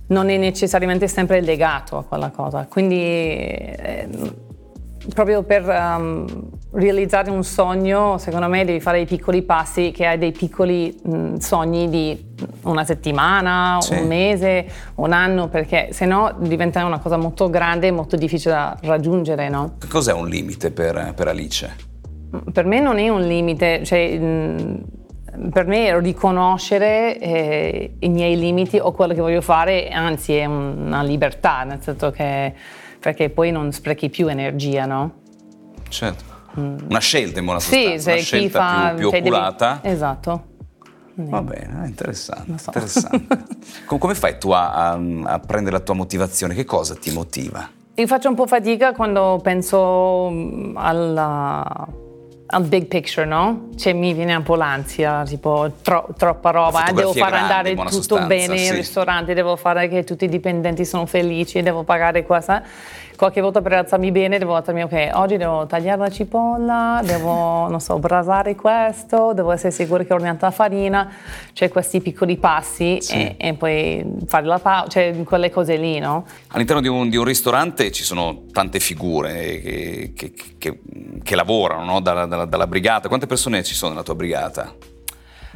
non, 0.08 0.30
è 0.30 0.38
necessariamente 0.38 1.08
sempre 1.08 1.42
legato 1.42 1.98
a 1.98 2.04
quella 2.04 2.30
cosa. 2.30 2.66
Quindi 2.70 3.02
eh, 3.02 4.08
proprio 5.14 5.44
per 5.44 5.68
um, 5.68 6.26
realizzare 6.72 7.30
un 7.30 7.44
sogno, 7.44 8.18
secondo 8.18 8.48
me 8.48 8.64
devi 8.64 8.80
fare 8.80 8.98
dei 8.98 9.06
piccoli 9.06 9.42
passi, 9.42 9.92
che 9.92 10.06
hai 10.06 10.18
dei 10.18 10.32
piccoli 10.32 10.98
mh, 11.04 11.36
sogni 11.38 11.90
di 11.90 12.32
una 12.64 12.86
settimana, 12.86 13.78
sì. 13.82 13.96
un 13.96 14.08
mese, 14.08 14.66
un 14.96 15.12
anno, 15.12 15.50
perché 15.50 15.90
se 15.92 16.06
no 16.06 16.34
diventa 16.40 16.84
una 16.86 17.00
cosa 17.00 17.18
molto 17.18 17.50
grande 17.50 17.88
e 17.88 17.92
molto 17.92 18.16
difficile 18.16 18.54
da 18.54 18.78
raggiungere, 18.82 19.50
no? 19.50 19.76
Cos'è 19.90 20.14
un 20.14 20.28
limite 20.28 20.72
per, 20.72 21.14
per 21.16 21.28
Alice? 21.28 21.92
Per 22.52 22.66
me 22.66 22.80
non 22.80 22.98
è 22.98 23.10
un 23.10 23.22
limite, 23.22 23.84
cioè, 23.84 24.20
per 25.52 25.66
me 25.66 25.88
è 25.88 26.00
riconoscere 26.00 27.18
eh, 27.20 27.96
i 28.00 28.10
miei 28.10 28.38
limiti 28.38 28.78
o 28.78 28.92
quello 28.92 29.14
che 29.14 29.22
voglio 29.22 29.42
fare, 29.42 29.90
anzi 29.90 30.34
è 30.34 30.46
una 30.46 31.04
libertà, 31.04 31.64
nel 31.64 31.82
senso 31.82 32.12
che 32.12 32.54
perché 33.00 33.30
poi 33.30 33.52
non 33.52 33.72
sprechi 33.72 34.10
più 34.10 34.28
energia, 34.28 34.86
no? 34.86 35.14
Certo. 35.90 36.24
Mm. 36.60 36.78
Una 36.90 37.00
scelta 37.00 37.40
in 37.40 37.46
buona 37.46 37.60
sostanza, 37.60 38.00
sì, 38.00 38.10
una 38.10 38.22
scelta 38.22 38.60
fa, 38.60 38.88
più, 38.90 38.98
più 38.98 39.10
cioè 39.10 39.20
oculata. 39.20 39.80
Devi, 39.82 39.94
esatto. 39.96 40.44
Va 41.16 41.42
bene, 41.42 41.86
interessante. 41.88 42.58
So. 42.58 42.72
interessante. 42.74 43.44
come 43.86 44.16
fai 44.16 44.40
tu 44.40 44.50
a, 44.52 44.72
a, 44.72 45.00
a 45.24 45.40
prendere 45.40 45.78
la 45.78 45.84
tua 45.84 45.94
motivazione? 45.94 46.56
Che 46.56 46.66
cosa 46.66 46.96
ti 46.96 47.12
motiva? 47.12 47.70
Io 47.96 48.08
faccio 48.08 48.30
un 48.30 48.36
po' 48.36 48.48
fatica 48.48 48.94
quando 48.94 49.40
penso 49.44 50.30
mm, 50.32 50.78
alla, 50.78 51.88
al 52.54 52.64
big 52.64 52.86
picture, 52.86 53.26
no? 53.26 53.70
Cioè 53.76 53.94
mi 53.94 54.14
viene 54.14 54.36
un 54.36 54.44
po' 54.44 54.56
l'ansia, 54.56 55.24
tipo 55.26 55.72
tro, 55.82 56.08
troppa 56.16 56.52
roba, 56.52 56.86
eh, 56.86 56.94
devo 56.94 57.12
far 57.14 57.30
grande, 57.30 57.54
andare 57.54 57.76
tutto 57.76 57.90
sostanza, 57.90 58.28
bene 58.28 58.58
sì. 58.58 58.66
in 58.66 58.76
ristorante, 58.76 59.34
devo 59.34 59.56
fare 59.56 59.88
che 59.88 60.04
tutti 60.04 60.26
i 60.26 60.30
dipendenti 60.30 60.86
sono 60.86 61.06
felici, 61.06 61.62
devo 61.62 61.84
pagare 61.84 62.24
questa. 62.26 62.64
Qualche 63.16 63.42
volta 63.42 63.62
per 63.62 63.74
alzarmi 63.74 64.12
bene 64.12 64.38
devo 64.38 64.56
alzarmi, 64.56 64.84
ok, 64.84 65.10
oggi 65.14 65.38
devo 65.38 65.66
tagliare 65.66 66.00
la 66.00 66.10
cipolla, 66.10 67.02
devo, 67.04 67.68
non 67.70 67.80
so, 67.80 68.00
brasare 68.00 68.56
questo, 68.56 69.34
devo 69.34 69.52
essere 69.52 69.72
sicuro 69.72 70.04
che 70.04 70.12
ho 70.12 70.16
ordinato 70.16 70.46
la 70.46 70.52
farina, 70.52 71.12
cioè 71.54 71.70
questi 71.70 72.02
piccoli 72.02 72.38
passi 72.38 72.98
Sì. 73.02 73.14
e, 73.16 73.36
e 73.38 73.54
poi 73.54 74.04
fare 74.26 74.46
la 74.46 74.60
pausa, 74.60 74.88
cioè 74.90 75.24
quelle 75.24 75.50
cose 75.52 75.76
lì, 75.78 76.00
no? 76.00 76.26
All'interno 76.50 76.82
di 76.82 76.88
un, 76.88 77.10
di 77.10 77.16
un 77.18 77.24
ristorante 77.24 77.92
ci 77.92 78.04
sono 78.04 78.44
tante 78.52 78.80
figure 78.80 79.32
che, 79.62 80.14
che- 80.16 80.34
che- 80.58 80.80
che 81.24 81.36
lavorano 81.36 81.84
no? 81.86 82.00
dalla, 82.02 82.26
dalla- 82.26 82.46
dalla 82.46 82.68
brigata. 82.68 83.08
Quante 83.08 83.28
persone 83.28 83.64
ci 83.64 83.76
sono 83.76 83.92
nella 83.92 84.04
tua 84.04 84.16
brigata? 84.16 84.74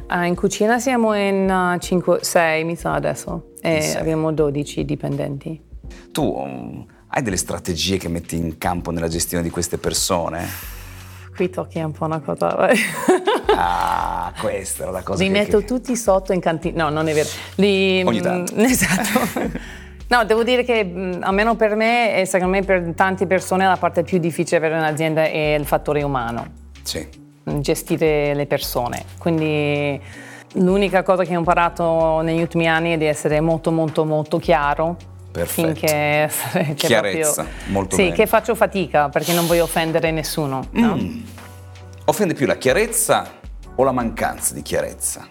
Ah, 0.06 0.24
in 0.24 0.34
cucina 0.34 0.78
siamo 0.78 1.12
in 1.14 1.46
5-6, 1.78 2.64
mi 2.64 2.76
sa 2.76 2.94
adesso, 2.94 3.50
e 3.60 3.82
Sei. 3.82 4.00
abbiamo 4.00 4.32
12 4.32 4.84
dipendenti. 4.86 5.60
Tu 6.12 6.22
um, 6.24 6.86
hai 7.08 7.22
delle 7.22 7.36
strategie 7.36 7.96
che 7.96 8.08
metti 8.08 8.36
in 8.36 8.58
campo 8.58 8.90
nella 8.90 9.08
gestione 9.08 9.42
di 9.42 9.50
queste 9.50 9.78
persone? 9.78 10.46
Qui 11.34 11.50
tocchi 11.50 11.78
un 11.78 11.92
po' 11.92 12.04
una 12.04 12.18
cosa. 12.20 12.68
Ah, 13.54 14.32
questa 14.40 14.82
era 14.82 14.90
la 14.92 15.02
cosa 15.02 15.22
Li 15.22 15.30
che... 15.30 15.38
metto 15.38 15.58
che- 15.58 15.64
tutti 15.64 15.96
sotto 15.96 16.32
in 16.32 16.40
cantina. 16.40 16.84
No, 16.84 16.90
non 16.90 17.08
è 17.08 17.14
vero. 17.14 17.28
Li, 17.56 18.02
Ogni 18.04 18.18
mm, 18.18 18.22
tanto. 18.22 18.54
Esatto. 18.58 19.50
No, 20.08 20.24
devo 20.24 20.42
dire 20.42 20.64
che 20.64 20.84
mm, 20.84 21.22
almeno 21.22 21.54
per 21.54 21.76
me 21.76 22.16
e 22.18 22.24
secondo 22.26 22.56
me 22.56 22.62
per 22.64 22.92
tante 22.94 23.26
persone 23.26 23.66
la 23.66 23.76
parte 23.76 24.02
più 24.02 24.18
difficile 24.18 24.58
per 24.60 24.72
un'azienda 24.72 25.24
è 25.24 25.54
il 25.58 25.64
fattore 25.64 26.02
umano, 26.02 26.46
Sì. 26.82 27.06
gestire 27.44 28.34
le 28.34 28.46
persone. 28.46 29.04
Quindi 29.18 30.00
l'unica 30.54 31.02
cosa 31.02 31.24
che 31.24 31.34
ho 31.36 31.38
imparato 31.38 32.20
negli 32.20 32.40
ultimi 32.40 32.66
anni 32.68 32.94
è 32.94 32.96
di 32.98 33.04
essere 33.04 33.40
molto 33.40 33.70
molto 33.70 34.04
molto 34.04 34.38
chiaro. 34.38 34.96
Perfetto. 35.38 35.74
Finché 35.74 36.30
che 36.52 36.74
Chiarezza, 36.74 37.42
proprio- 37.42 37.72
molto 37.72 37.96
sì, 37.96 38.02
bene. 38.04 38.14
che 38.14 38.26
faccio 38.26 38.54
fatica 38.54 39.08
perché 39.08 39.32
non 39.32 39.46
voglio 39.46 39.64
offendere 39.64 40.10
nessuno. 40.10 40.66
no? 40.70 40.96
Mm. 40.96 41.20
Offende 42.06 42.34
più 42.34 42.46
la 42.46 42.56
chiarezza 42.56 43.26
o 43.74 43.84
la 43.84 43.92
mancanza 43.92 44.54
di 44.54 44.62
chiarezza? 44.62 45.26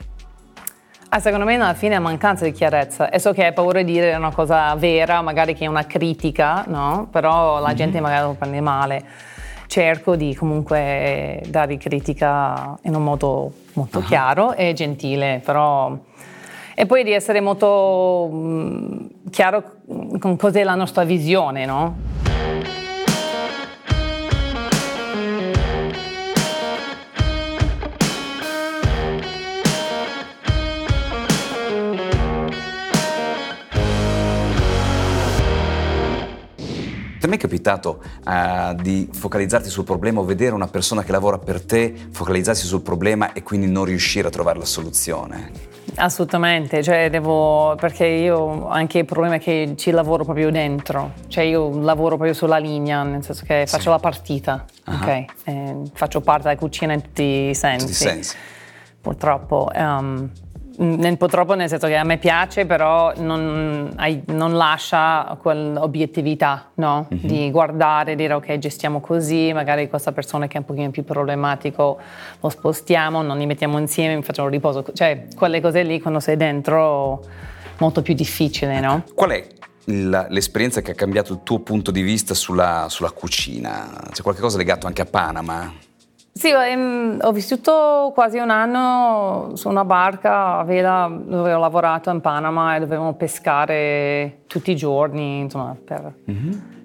Ah, 1.10 1.20
secondo 1.20 1.46
me 1.46 1.56
alla 1.56 1.74
fine 1.74 1.96
è 1.96 2.00
mancanza 2.00 2.44
di 2.44 2.52
chiarezza. 2.52 3.10
E 3.10 3.20
so 3.20 3.32
che 3.34 3.46
hai 3.46 3.54
paura 3.54 3.82
di 3.82 3.92
dire 3.92 4.14
una 4.16 4.32
cosa 4.32 4.76
vera, 4.76 5.22
magari 5.22 5.54
che 5.54 5.66
è 5.66 5.68
una 5.68 5.86
critica, 5.86 6.64
no? 6.68 7.08
Però 7.12 7.60
la 7.60 7.74
gente 7.74 8.00
magari 8.00 8.26
lo 8.26 8.36
prende 8.38 8.62
male. 8.62 9.04
Cerco 9.68 10.16
di 10.16 10.36
comunque 10.36 11.42
dare 11.48 11.78
critica 11.78 12.78
in 12.84 12.96
un 12.96 13.04
modo 13.04 13.52
molto 13.74 14.02
chiaro 14.02 14.54
e 14.54 14.74
gentile, 14.74 15.42
però... 15.44 15.98
E 16.80 16.86
poi 16.86 17.04
di 17.04 17.12
essere 17.12 17.42
molto 17.42 18.30
mm, 18.32 19.06
chiaro 19.32 19.64
con 20.20 20.36
cos'è 20.38 20.64
la 20.64 20.76
nostra 20.76 21.06
visione, 21.06 21.66
no? 21.66 21.96
È 37.28 37.30
mai 37.30 37.38
capitato 37.38 38.02
eh, 38.26 38.76
di 38.82 39.08
focalizzarti 39.12 39.70
sul 39.70 39.84
problema 39.84 40.22
o 40.22 40.24
vedere 40.24 40.56
una 40.56 40.68
persona 40.68 41.04
che 41.04 41.12
lavora 41.12 41.38
per 41.38 41.62
te 41.62 41.94
focalizzarsi 42.12 42.66
sul 42.66 42.82
problema 42.82 43.34
e 43.34 43.44
quindi 43.44 43.68
non 43.68 43.86
riuscire 43.86 44.28
a 44.28 44.32
trovare 44.32 44.58
la 44.58 44.66
soluzione? 44.66 45.76
Assolutamente, 45.96 46.84
cioè 46.84 47.10
devo, 47.10 47.76
perché 47.80 48.06
io 48.06 48.68
anche 48.68 49.00
il 49.00 49.06
problema 49.06 49.36
è 49.36 49.40
che 49.40 49.74
ci 49.78 49.92
lavoro 49.92 50.24
proprio 50.24 50.52
dentro, 50.52 51.14
cioè 51.28 51.44
io 51.44 51.80
lavoro 51.82 52.16
proprio 52.16 52.34
sulla 52.34 52.58
linea, 52.58 53.04
nel 53.04 53.24
senso 53.24 53.44
che 53.46 53.66
faccio 53.68 53.90
la 53.90 54.00
partita, 54.00 54.66
ok? 54.86 55.26
Eh, 55.46 55.76
faccio 55.94 56.22
parte 56.22 56.44
della 56.44 56.60
cucina 56.60 56.94
in 56.94 57.02
tutti 57.02 57.24
i 57.24 57.56
sensi. 57.56 57.86
tutti 57.86 57.92
i 57.92 57.96
sensi. 57.96 58.36
Purtroppo. 59.02 59.70
Ehm, 60.78 60.96
nel, 60.96 61.18
purtroppo 61.18 61.54
nel 61.56 61.68
senso 61.70 61.88
che 61.88 61.96
a 61.96 62.04
me 62.04 62.18
piace, 62.18 62.66
però 62.66 63.14
non, 63.18 63.94
non 64.26 64.56
lascia 64.56 65.38
quell'obiettività, 65.42 66.72
no? 66.76 67.08
Di 67.10 67.52
guardare, 67.52 68.16
dire 68.16 68.34
ok, 68.34 68.58
gestiamo 68.58 69.00
così, 69.00 69.52
magari 69.54 69.90
questa 69.90 70.12
persona 70.12 70.48
che 70.48 70.56
è 70.56 70.60
un 70.60 70.66
pochino 70.66 70.90
più 70.90 71.04
problematico 71.04 72.00
lo 72.40 72.50
spostiamo, 72.50 73.22
non 73.22 73.38
li 73.38 73.46
mettiamo 73.46 73.78
insieme, 73.80 74.22
facciamo 74.22 74.50
riposo. 74.50 74.84
Cioè, 74.94 75.28
quelle 75.36 75.62
cose 75.62 75.84
lì 75.84 76.00
quando 76.00 76.20
sei 76.20 76.38
dentro 76.38 77.24
molto 77.80 78.02
più 78.02 78.14
difficile, 78.14 78.80
no? 78.80 79.04
Qual 79.14 79.32
è 79.32 79.48
l'esperienza 79.86 80.82
che 80.82 80.92
ha 80.92 80.96
cambiato 80.96 81.34
il 81.34 81.40
tuo 81.44 81.60
punto 81.60 81.92
di 81.92 82.02
vista 82.02 82.34
sulla, 82.34 82.88
sulla 82.90 83.12
cucina? 83.12 84.10
C'è 84.12 84.22
qualcosa 84.22 84.58
legato 84.58 84.88
anche 84.88 85.02
a 85.02 85.06
Panama? 85.06 85.86
Sì, 86.38 86.50
ehm, 86.52 87.18
ho 87.22 87.32
vissuto 87.32 88.12
quasi 88.14 88.38
un 88.38 88.50
anno 88.52 89.52
su 89.56 89.70
una 89.70 89.84
barca 89.86 90.60
a 90.60 90.64
vela 90.64 91.10
dove 91.12 91.52
ho 91.54 91.60
lavorato 91.60 92.10
in 92.12 92.22
Panama 92.22 92.76
e 92.76 92.80
dovevamo 92.80 93.14
pescare 93.16 94.44
tutti 94.48 94.72
i 94.72 94.76
giorni, 94.76 95.40
insomma, 95.40 95.76
per- 95.84 96.14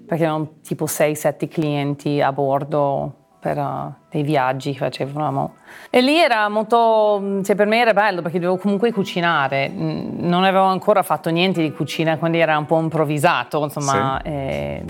perché 0.07 0.25
avevamo 0.25 0.53
tipo 0.63 0.85
6-7 0.87 1.47
clienti 1.47 2.19
a 2.21 2.31
bordo 2.33 3.13
per 3.39 3.57
eh, 3.57 3.93
dei 4.09 4.23
viaggi 4.23 4.71
che 4.71 4.77
facevamo. 4.79 5.55
E 5.89 6.01
lì 6.01 6.17
era 6.17 6.47
molto, 6.49 7.41
cioè 7.43 7.55
per 7.55 7.67
me 7.67 7.79
era 7.79 7.93
bello 7.93 8.21
perché 8.21 8.39
dovevo 8.39 8.57
comunque 8.59 8.91
cucinare, 8.91 9.69
Mm, 9.69 10.19
non 10.27 10.43
avevo 10.45 10.63
ancora 10.65 11.03
fatto 11.03 11.29
niente 11.29 11.61
di 11.61 11.71
cucina, 11.71 12.17
quindi 12.17 12.39
era 12.39 12.57
un 12.57 12.65
po' 12.65 12.79
improvvisato, 12.79 13.61
insomma, 13.63 14.21
e, 14.23 14.83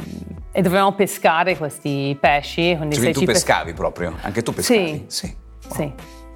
e 0.55 0.61
dovevamo 0.61 0.93
pescare 0.93 1.57
questi 1.57 2.15
pesci. 2.19 2.75
Quindi 2.77 2.95
Cioè, 2.95 3.11
tu 3.11 3.19
ci 3.21 3.25
pes- 3.25 3.43
pescavi 3.43 3.73
proprio? 3.73 4.15
Anche 4.21 4.43
tu 4.43 4.53
pescavi? 4.53 5.05
Sì. 5.07 5.35
Oh, 5.67 5.73
Sì. 5.73 5.91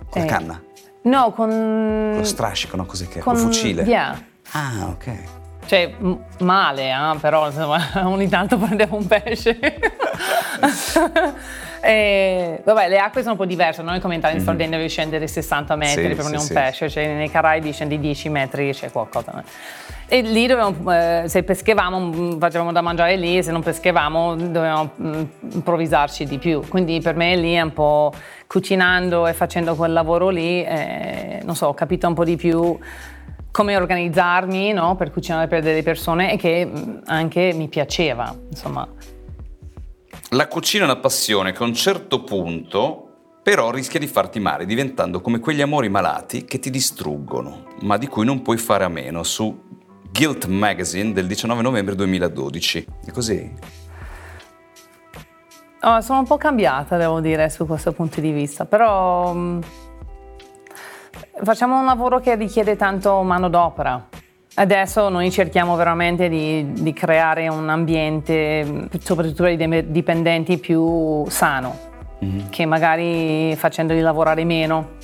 Con 0.10 0.22
la 0.22 0.24
Eh, 0.24 0.26
canna? 0.26 0.62
No, 1.04 1.32
con... 1.32 1.50
Con 1.50 2.16
lo 2.18 2.24
strascico, 2.26 2.76
no? 2.76 2.86
Cos'è 2.86 3.08
che 3.08 3.20
è? 3.20 3.22
con 3.22 3.36
Col 3.36 3.44
fucile? 3.44 3.84
Yeah. 3.84 4.22
Ah, 4.52 4.88
ok. 4.90 5.12
Cioè, 5.68 5.94
m- 6.00 6.18
male, 6.40 6.90
eh, 6.90 7.18
però 7.20 7.46
insomma, 7.48 7.80
ogni 8.08 8.28
tanto 8.28 8.58
prendevo 8.58 8.98
un 8.98 9.06
pesce. 9.08 9.58
E, 11.82 12.62
vabbè, 12.64 12.90
le 12.90 12.98
acque 12.98 13.22
sono 13.22 13.34
un 13.34 13.38
po' 13.38 13.46
diverse, 13.46 13.82
noi 13.82 14.00
come 14.00 14.14
in 14.14 14.20
Italia 14.20 14.38
in 14.38 14.44
Sardegna 14.44 14.78
devi 14.78 14.90
scendere 14.90 15.28
60 15.28 15.76
metri. 15.76 16.10
Sì, 16.10 16.16
per 16.16 16.26
sì, 16.26 16.34
un 16.34 16.40
sì. 16.40 16.54
pesce, 16.54 16.90
cioè 16.90 17.14
nei 17.14 17.30
Caraibi 17.30 17.72
scendi 17.72 18.00
10 18.00 18.30
metri 18.30 18.72
c'è 18.74 18.92
qualcosa. 18.92 19.44
E 20.10 20.22
lì 20.22 20.48
dovevamo, 20.48 20.94
eh, 20.94 21.24
se 21.28 21.44
peschevamo, 21.44 22.00
mm, 22.00 22.40
facevamo 22.40 22.72
da 22.72 22.82
mangiare 22.82 23.18
lì, 23.18 23.44
se 23.44 23.52
non 23.52 23.62
peschevamo 23.62 24.36
dovevamo 24.36 24.92
mm, 25.02 25.24
improvvisarci 25.54 26.26
di 26.26 26.38
più. 26.38 26.62
Quindi 26.68 27.02
per 27.02 27.16
me 27.16 27.36
lì 27.36 27.54
è 27.54 27.62
un 27.62 27.74
po' 27.74 28.14
cucinando 28.48 29.28
e 29.28 29.34
facendo 29.34 29.76
quel 29.76 29.92
lavoro 29.92 30.30
lì, 30.30 30.64
eh, 30.64 31.42
non 31.44 31.56
so, 31.56 31.68
ho 31.68 31.74
capito 31.74 32.08
un 32.08 32.14
po' 32.14 32.24
di 32.24 32.38
più 32.38 32.78
come 33.52 33.76
organizzarmi 33.76 34.72
no, 34.72 34.96
per 34.96 35.12
cucinare 35.12 35.48
per 35.48 35.62
delle 35.62 35.82
persone 35.82 36.32
e 36.32 36.38
che 36.38 36.64
mh, 36.64 37.02
anche 37.06 37.54
mi 37.54 37.68
piaceva, 37.68 38.34
insomma. 38.50 38.88
La 40.32 40.48
cucina 40.48 40.84
è 40.84 40.88
una 40.88 40.98
passione 40.98 41.52
che 41.52 41.64
a 41.64 41.66
un 41.66 41.74
certo 41.74 42.24
punto 42.24 43.08
però 43.48 43.72
rischia 43.72 43.98
di 43.98 44.08
farti 44.08 44.42
male, 44.42 44.66
diventando 44.66 45.22
come 45.22 45.40
quegli 45.40 45.62
amori 45.62 45.88
malati 45.88 46.44
che 46.44 46.60
ti 46.60 46.70
distruggono, 46.70 47.64
ma 47.84 47.96
di 47.96 48.06
cui 48.08 48.26
non 48.26 48.42
puoi 48.42 48.58
fare 48.58 48.84
a 48.84 48.90
meno, 48.90 49.24
su 49.24 49.58
Guilt 50.12 50.48
Magazine 50.48 51.14
del 51.14 51.28
19 51.28 51.62
novembre 51.62 51.96
2012. 51.96 52.88
È 53.06 53.12
così? 53.12 53.54
Oh, 55.82 56.02
sono 56.02 56.20
un 56.20 56.26
po' 56.26 56.36
cambiata, 56.36 56.98
devo 56.98 57.22
dire, 57.22 57.50
su 57.50 57.66
questo 57.66 57.94
punto 57.94 58.20
di 58.20 58.32
vista, 58.32 58.66
però 58.66 59.32
mh, 59.32 59.62
facciamo 61.44 61.80
un 61.80 61.86
lavoro 61.86 62.20
che 62.20 62.36
richiede 62.36 62.76
tanto 62.76 63.22
manodopera. 63.22 64.10
Adesso 64.60 65.10
noi 65.10 65.30
cerchiamo 65.30 65.76
veramente 65.76 66.30
di, 66.30 66.74
di 66.74 66.92
creare 66.92 67.48
un 67.48 67.70
ambiente, 67.70 68.88
soprattutto 68.98 69.44
per 69.44 69.52
i 69.52 69.92
dipendenti, 69.92 70.58
più 70.58 71.24
sano, 71.30 71.78
che 72.50 72.66
magari 72.66 73.56
facendoli 73.56 74.00
lavorare 74.02 74.44
meno, 74.46 74.96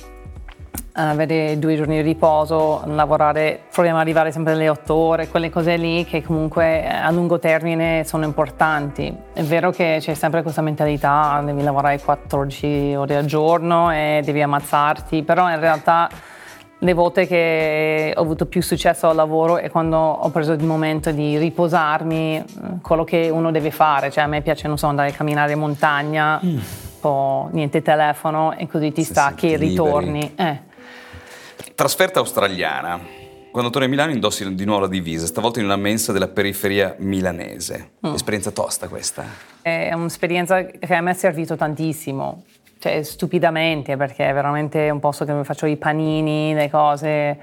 avere 0.94 1.56
due 1.60 1.76
giorni 1.76 1.94
di 1.94 2.02
riposo, 2.02 2.82
lavorare, 2.86 3.60
proviamo 3.70 3.98
ad 3.98 4.02
arrivare 4.02 4.32
sempre 4.32 4.54
alle 4.54 4.68
otto 4.68 4.94
ore, 4.94 5.28
quelle 5.28 5.50
cose 5.50 5.76
lì 5.76 6.04
che 6.04 6.20
comunque 6.24 6.82
eh, 6.82 6.88
a 6.88 7.12
lungo 7.12 7.38
termine 7.38 8.02
sono 8.04 8.24
importanti. 8.24 9.16
È 9.32 9.42
vero 9.42 9.70
che 9.70 9.98
c'è 10.00 10.14
sempre 10.14 10.42
questa 10.42 10.62
mentalità, 10.62 11.40
devi 11.44 11.62
lavorare 11.62 12.00
14 12.00 12.96
ore 12.96 13.16
al 13.16 13.24
giorno 13.24 13.92
e 13.92 14.20
devi 14.24 14.42
ammazzarti, 14.42 15.22
però 15.22 15.48
in 15.48 15.60
realtà 15.60 16.08
le 16.84 16.92
volte 16.92 17.26
che 17.26 18.12
ho 18.14 18.20
avuto 18.20 18.44
più 18.44 18.60
successo 18.60 19.08
al 19.08 19.16
lavoro 19.16 19.56
è 19.56 19.70
quando 19.70 19.96
ho 19.96 20.28
preso 20.28 20.52
il 20.52 20.62
momento 20.64 21.12
di 21.12 21.38
riposarmi, 21.38 22.36
eh, 22.36 22.44
quello 22.82 23.04
che 23.04 23.30
uno 23.30 23.50
deve 23.50 23.70
fare. 23.70 24.10
Cioè, 24.10 24.24
a 24.24 24.26
me 24.26 24.42
piace, 24.42 24.68
non 24.68 24.76
so, 24.76 24.86
andare 24.86 25.08
a 25.08 25.12
camminare 25.12 25.54
in 25.54 25.60
montagna, 25.60 26.38
mm. 26.44 26.58
po' 27.00 27.48
niente 27.52 27.80
telefono 27.80 28.54
e 28.54 28.66
così 28.68 28.92
ti 28.92 29.02
si 29.02 29.12
stacchi 29.12 29.52
e 29.52 29.56
ritorni. 29.56 30.34
Eh. 30.36 30.58
Trasferta 31.74 32.18
australiana. 32.18 33.22
Quando 33.50 33.70
torni 33.70 33.86
a 33.86 33.90
Milano 33.90 34.10
indossi 34.10 34.54
di 34.54 34.64
nuovo 34.66 34.82
la 34.82 34.88
divisa, 34.88 35.26
stavolta 35.26 35.60
in 35.60 35.64
una 35.64 35.76
mensa 35.76 36.12
della 36.12 36.28
periferia 36.28 36.96
milanese. 36.98 37.92
Mm. 38.06 38.12
Esperienza 38.12 38.50
tosta 38.50 38.88
questa? 38.88 39.24
È 39.62 39.90
un'esperienza 39.94 40.66
che 40.66 40.94
a 40.94 41.00
me 41.00 41.12
è 41.12 41.14
servito 41.14 41.56
tantissimo 41.56 42.42
cioè 42.84 43.02
stupidamente 43.02 43.96
perché 43.96 44.28
è 44.28 44.34
veramente 44.34 44.90
un 44.90 45.00
posto 45.00 45.24
che 45.24 45.32
mi 45.32 45.42
faccio 45.42 45.64
i 45.64 45.78
panini, 45.78 46.52
le 46.52 46.68
cose. 46.68 47.38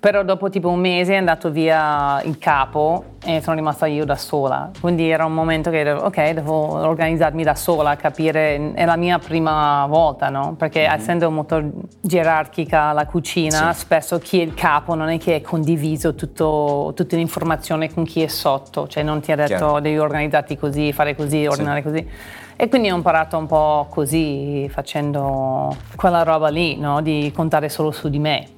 Però 0.00 0.24
dopo 0.24 0.50
tipo 0.50 0.68
un 0.68 0.80
mese 0.80 1.14
è 1.14 1.16
andato 1.16 1.50
via 1.50 2.20
il 2.24 2.36
capo 2.38 3.04
e 3.24 3.40
sono 3.40 3.54
rimasta 3.54 3.86
io 3.86 4.04
da 4.04 4.16
sola. 4.16 4.70
Quindi 4.78 5.08
era 5.08 5.24
un 5.24 5.32
momento 5.32 5.70
che 5.70 5.88
ok, 5.92 6.30
devo 6.32 6.74
organizzarmi 6.86 7.44
da 7.44 7.54
sola, 7.54 7.94
capire, 7.94 8.72
è 8.74 8.84
la 8.84 8.96
mia 8.96 9.18
prima 9.18 9.86
volta, 9.86 10.28
no? 10.28 10.56
Perché 10.58 10.80
mm-hmm. 10.80 10.98
essendo 10.98 11.30
molto 11.30 11.62
gerarchica 12.00 12.92
la 12.92 13.06
cucina, 13.06 13.72
sì. 13.72 13.80
spesso 13.80 14.18
chi 14.18 14.40
è 14.40 14.42
il 14.42 14.54
capo 14.54 14.94
non 14.94 15.08
è 15.08 15.18
che 15.18 15.36
è 15.36 15.40
condiviso 15.40 16.14
tutto, 16.14 16.92
tutte 16.96 17.14
le 17.14 17.22
informazioni 17.22 17.90
con 17.90 18.04
chi 18.04 18.22
è 18.22 18.28
sotto, 18.28 18.88
cioè 18.88 19.04
non 19.04 19.20
ti 19.20 19.30
ha 19.30 19.36
detto 19.36 19.56
Chiaro. 19.56 19.80
devi 19.80 19.98
organizzarti 19.98 20.58
così, 20.58 20.92
fare 20.92 21.14
così, 21.14 21.46
ordinare 21.46 21.80
sì. 21.80 21.86
così. 21.86 22.08
E 22.56 22.68
quindi 22.68 22.90
ho 22.90 22.94
imparato 22.96 23.36
un 23.36 23.46
po' 23.46 23.86
così, 23.90 24.68
facendo 24.70 25.76
quella 25.96 26.22
roba 26.22 26.48
lì, 26.48 26.76
no? 26.76 27.02
di 27.02 27.32
contare 27.34 27.68
solo 27.68 27.90
su 27.90 28.08
di 28.08 28.18
me. 28.18 28.48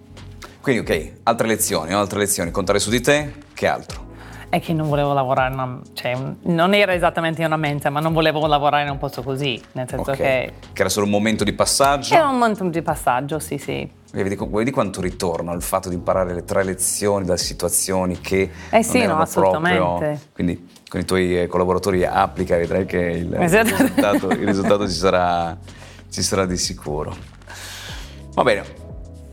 Quindi 0.61 0.81
ok, 0.81 1.13
altre 1.23 1.47
lezioni, 1.47 1.93
altre 1.93 2.19
lezioni, 2.19 2.51
contare 2.51 2.79
su 2.79 2.91
di 2.91 3.01
te, 3.01 3.35
che 3.55 3.67
altro? 3.67 4.05
È 4.49 4.61
che 4.61 4.73
non 4.73 4.89
volevo 4.89 5.13
lavorare, 5.13 5.55
una, 5.55 5.81
cioè, 5.93 6.17
non 6.43 6.75
era 6.75 6.93
esattamente 6.93 7.45
una 7.45 7.57
mente, 7.57 7.89
ma 7.89 8.01
non 8.01 8.13
volevo 8.13 8.47
lavorare 8.47 8.85
in 8.85 8.91
un 8.91 8.99
posto 8.99 9.23
così, 9.23 9.61
nel 9.73 9.89
senso 9.89 10.11
okay. 10.11 10.17
che... 10.17 10.53
Che 10.73 10.81
era 10.81 10.89
solo 10.89 11.07
un 11.07 11.13
momento 11.13 11.45
di 11.45 11.53
passaggio? 11.53 12.15
Era 12.15 12.29
un 12.29 12.39
momento 12.39 12.65
di 12.65 12.83
passaggio, 12.83 13.39
sì, 13.39 13.59
sì. 13.59 13.89
Vedi, 14.23 14.39
vedi 14.51 14.71
quanto 14.71 15.03
ritorno 15.03 15.53
il 15.53 15.61
fatto 15.61 15.91
di 15.91 15.95
imparare 15.95 16.33
le 16.33 16.45
tre 16.45 16.65
lezioni 16.65 17.27
da 17.27 17.37
situazioni 17.37 18.19
che 18.19 18.51
eh 18.71 18.83
sì, 18.83 19.05
no, 19.05 19.19
assolutamente. 19.19 19.79
Proprio, 19.79 20.19
quindi 20.33 20.69
con 20.89 21.01
i 21.01 21.05
tuoi 21.05 21.43
eh, 21.43 21.47
collaboratori 21.47 22.03
applica, 22.03 22.57
vedrai 22.57 22.87
che 22.87 22.97
il, 22.97 23.35
esatto. 23.35 23.69
il, 23.69 23.75
risultato, 23.75 24.31
il 24.31 24.47
risultato 24.47 24.89
ci, 24.89 24.95
sarà, 24.95 25.55
ci 26.09 26.23
sarà 26.23 26.47
di 26.47 26.57
sicuro. 26.57 27.15
Va 28.33 28.43
bene, 28.43 28.65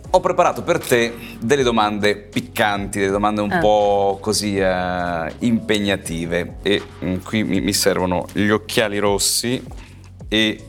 ho 0.09 0.19
preparato 0.19 0.63
per 0.63 0.79
te 0.85 1.13
delle 1.39 1.63
domande 1.63 2.17
piccanti, 2.17 2.99
delle 2.99 3.11
domande 3.11 3.39
un 3.39 3.51
ah. 3.53 3.59
po' 3.59 4.17
così 4.19 4.57
uh, 4.59 5.33
impegnative 5.45 6.57
e 6.61 6.81
um, 6.99 7.23
qui 7.23 7.45
mi, 7.45 7.61
mi, 7.61 7.71
servono 7.71 8.25
gli 8.33 8.49
occhiali 8.49 8.99
rossi 8.99 9.63
e 10.27 10.65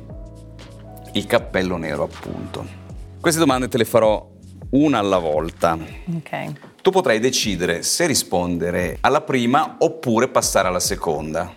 il 1.14 1.26
cappello 1.26 1.76
nero 1.76 2.04
appunto. 2.04 2.83
Queste 3.24 3.40
domande 3.40 3.68
te 3.68 3.78
le 3.78 3.86
farò 3.86 4.32
una 4.72 4.98
alla 4.98 5.16
volta. 5.16 5.78
Ok. 6.14 6.52
Tu 6.82 6.90
potrai 6.90 7.20
decidere 7.20 7.82
se 7.82 8.06
rispondere 8.06 8.98
alla 9.00 9.22
prima 9.22 9.76
oppure 9.78 10.28
passare 10.28 10.68
alla 10.68 10.78
seconda. 10.78 11.50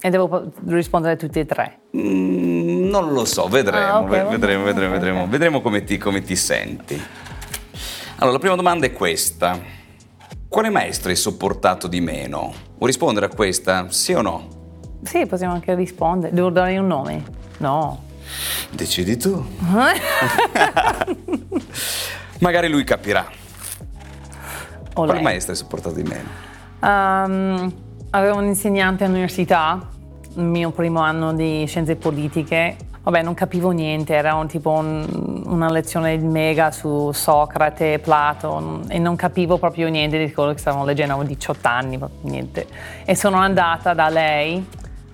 E 0.00 0.10
devo 0.10 0.52
rispondere 0.66 1.14
a 1.14 1.16
tutti 1.16 1.40
e 1.40 1.44
tre? 1.44 1.80
Mm, 1.96 2.88
non 2.88 3.12
lo 3.12 3.24
so, 3.24 3.48
vedremo, 3.48 3.84
ah, 3.84 3.98
okay, 3.98 4.28
vedremo, 4.28 4.62
vedremo, 4.62 4.92
vedremo, 4.92 5.18
okay. 5.18 5.30
vedremo 5.30 5.60
come 5.60 5.82
ti, 5.82 5.98
come 5.98 6.22
ti 6.22 6.36
senti. 6.36 6.94
Allora, 8.18 8.34
la 8.34 8.38
prima 8.38 8.54
domanda 8.54 8.86
è 8.86 8.92
questa. 8.92 9.58
Quale 10.46 10.70
maestro 10.70 11.10
hai 11.10 11.16
sopportato 11.16 11.88
di 11.88 12.00
meno? 12.00 12.52
Vuoi 12.76 12.90
rispondere 12.90 13.26
a 13.26 13.28
questa? 13.28 13.90
Sì 13.90 14.12
o 14.12 14.20
no? 14.20 14.46
Sì, 15.02 15.26
possiamo 15.26 15.54
anche 15.54 15.74
rispondere. 15.74 16.32
Devo 16.32 16.50
dare 16.50 16.78
un 16.78 16.86
nome? 16.86 17.24
No. 17.56 18.06
Decidi 18.70 19.16
tu. 19.16 19.44
Magari 22.40 22.68
lui 22.68 22.84
capirà. 22.84 23.26
O 24.94 25.04
Quale 25.04 25.20
maestra 25.20 25.52
hai 25.52 25.58
sopportato 25.58 25.94
di 25.94 26.02
meno? 26.02 26.28
Um, 26.80 27.72
avevo 28.10 28.36
un 28.38 28.46
insegnante 28.46 29.04
all'università, 29.04 29.88
il 30.34 30.42
mio 30.42 30.70
primo 30.70 31.00
anno 31.00 31.32
di 31.32 31.64
scienze 31.66 31.96
politiche. 31.96 32.76
Vabbè, 33.02 33.22
non 33.22 33.32
capivo 33.32 33.70
niente, 33.70 34.14
era 34.14 34.34
un, 34.34 34.48
tipo 34.48 34.70
un, 34.70 35.42
una 35.46 35.70
lezione 35.70 36.18
mega 36.18 36.70
su 36.70 37.10
Socrate, 37.10 38.00
Plato 38.00 38.82
e 38.88 38.98
non 38.98 39.16
capivo 39.16 39.56
proprio 39.56 39.88
niente 39.88 40.18
di 40.18 40.30
quello 40.30 40.52
che 40.52 40.58
stavamo 40.58 40.84
leggendo, 40.84 41.14
avevo 41.14 41.26
18 41.26 41.68
anni, 41.68 41.98
niente. 42.22 42.66
E 43.04 43.16
sono 43.16 43.38
andata 43.38 43.94
da 43.94 44.08
lei 44.10 44.62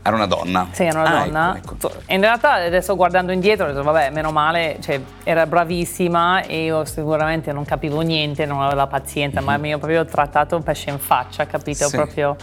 era 0.06 0.16
una 0.16 0.26
donna? 0.26 0.68
Sì, 0.70 0.84
era 0.84 1.00
una 1.00 1.08
ah, 1.08 1.24
donna. 1.24 1.56
Ecco, 1.56 1.74
ecco. 1.74 1.92
In 2.08 2.20
realtà 2.20 2.52
adesso 2.52 2.94
guardando 2.94 3.32
indietro 3.32 3.64
ho 3.64 3.68
detto 3.68 3.82
vabbè, 3.82 4.10
meno 4.10 4.32
male, 4.32 4.76
cioè, 4.80 5.00
era 5.22 5.46
bravissima 5.46 6.42
e 6.42 6.64
io 6.64 6.84
sicuramente 6.84 7.52
non 7.52 7.64
capivo 7.64 8.02
niente, 8.02 8.44
non 8.44 8.60
avevo 8.60 8.74
la 8.74 8.86
pazienza, 8.86 9.38
mm-hmm. 9.40 9.48
ma 9.48 9.56
mi 9.56 9.72
ho 9.72 9.78
proprio 9.78 10.04
trattato 10.04 10.56
un 10.56 10.62
pesce 10.62 10.90
in 10.90 10.98
faccia, 10.98 11.46
capito? 11.46 11.88
Sì. 11.88 11.96
Proprio... 11.96 12.36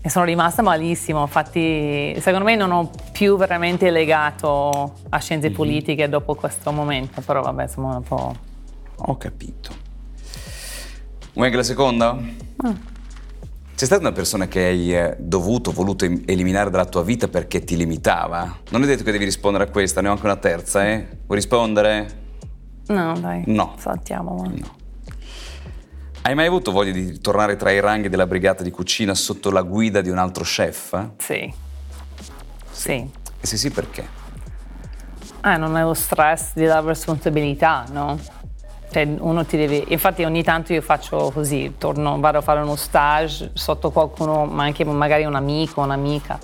E 0.00 0.08
sono 0.08 0.24
rimasta 0.24 0.62
malissimo, 0.62 1.20
infatti 1.20 2.18
secondo 2.20 2.46
me 2.46 2.56
non 2.56 2.72
ho 2.72 2.90
più 3.12 3.36
veramente 3.36 3.90
legato 3.90 4.94
a 5.10 5.18
scienze 5.18 5.48
mm-hmm. 5.48 5.56
politiche 5.56 6.08
dopo 6.08 6.34
questo 6.34 6.72
momento, 6.72 7.20
però 7.20 7.42
vabbè 7.42 7.64
insomma 7.64 7.96
un 7.96 8.02
po'... 8.02 8.34
Ho 8.96 9.16
capito. 9.18 9.74
Vuoi 11.34 11.44
anche 11.44 11.58
la 11.58 11.62
seconda? 11.62 12.16
Ah. 12.62 12.74
Sei 13.80 13.88
stata 13.88 14.06
una 14.06 14.14
persona 14.14 14.46
che 14.46 14.62
hai 14.62 14.94
eh, 14.94 15.16
dovuto, 15.18 15.72
voluto 15.72 16.04
eliminare 16.04 16.68
dalla 16.68 16.84
tua 16.84 17.02
vita 17.02 17.28
perché 17.28 17.64
ti 17.64 17.78
limitava? 17.78 18.58
Non 18.68 18.82
è 18.82 18.86
detto 18.86 19.04
che 19.04 19.10
devi 19.10 19.24
rispondere 19.24 19.64
a 19.64 19.68
questa, 19.68 20.02
ne 20.02 20.08
ho 20.08 20.10
anche 20.10 20.26
una 20.26 20.36
terza, 20.36 20.86
eh? 20.86 21.06
Vuoi 21.24 21.38
rispondere? 21.38 22.10
No, 22.88 23.18
dai. 23.18 23.42
No. 23.46 23.76
Saltiamo. 23.78 24.52
No. 24.54 24.76
Hai 26.20 26.34
mai 26.34 26.46
avuto 26.46 26.72
voglia 26.72 26.92
di 26.92 27.20
tornare 27.20 27.56
tra 27.56 27.70
i 27.70 27.80
ranghi 27.80 28.10
della 28.10 28.26
brigata 28.26 28.62
di 28.62 28.70
cucina 28.70 29.14
sotto 29.14 29.50
la 29.50 29.62
guida 29.62 30.02
di 30.02 30.10
un 30.10 30.18
altro 30.18 30.44
chef? 30.44 31.12
Sì. 31.16 31.50
Sì. 32.70 33.10
E 33.40 33.46
se 33.46 33.56
sì, 33.56 33.70
perché? 33.70 34.06
Ah, 35.40 35.56
non 35.56 35.74
è 35.78 35.82
lo 35.82 35.94
stress 35.94 36.50
della 36.52 36.80
responsabilità, 36.80 37.86
no? 37.90 38.20
Cioè, 38.90 39.08
uno 39.18 39.44
ti 39.44 39.56
deve, 39.56 39.84
infatti 39.88 40.24
ogni 40.24 40.42
tanto 40.42 40.72
io 40.72 40.82
faccio 40.82 41.30
così, 41.32 41.74
torno, 41.78 42.18
vado 42.18 42.38
a 42.38 42.40
fare 42.40 42.60
uno 42.60 42.74
stage 42.74 43.50
sotto 43.54 43.90
qualcuno, 43.90 44.46
ma 44.46 44.64
anche 44.64 44.84
magari 44.84 45.24
un 45.24 45.36
amico, 45.36 45.80
un'amica, 45.80 46.38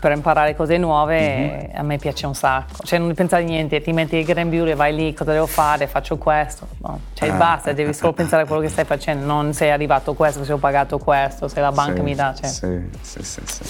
per 0.00 0.12
imparare 0.12 0.56
cose 0.56 0.76
nuove 0.76 1.18
mm-hmm. 1.18 1.76
a 1.76 1.82
me 1.82 1.98
piace 1.98 2.26
un 2.26 2.34
sacco. 2.34 2.82
Cioè 2.82 2.98
non 2.98 3.12
pensare 3.14 3.42
a 3.42 3.46
niente, 3.46 3.80
ti 3.82 3.92
metti 3.92 4.16
il 4.16 4.24
grembiule, 4.24 4.74
vai 4.74 4.94
lì, 4.94 5.14
cosa 5.14 5.32
devo 5.32 5.46
fare, 5.46 5.86
faccio 5.86 6.16
questo. 6.16 6.66
No. 6.78 6.98
Cioè 7.12 7.28
ah, 7.28 7.34
basta, 7.34 7.72
devi 7.72 7.92
solo 7.92 8.12
pensare 8.14 8.42
a 8.42 8.46
quello 8.46 8.62
che 8.62 8.68
stai 8.68 8.84
facendo, 8.84 9.26
non 9.26 9.52
sei 9.52 9.70
arrivato 9.70 10.14
questo, 10.14 10.44
se 10.44 10.52
ho 10.52 10.58
pagato 10.58 10.98
questo, 10.98 11.48
se 11.48 11.60
la 11.60 11.72
banca 11.72 11.96
sì, 11.96 12.02
mi 12.02 12.14
dà. 12.14 12.34
Cioè. 12.34 12.48
Sì, 12.48 12.88
sì, 13.00 13.22
sì, 13.22 13.40
sì. 13.44 13.64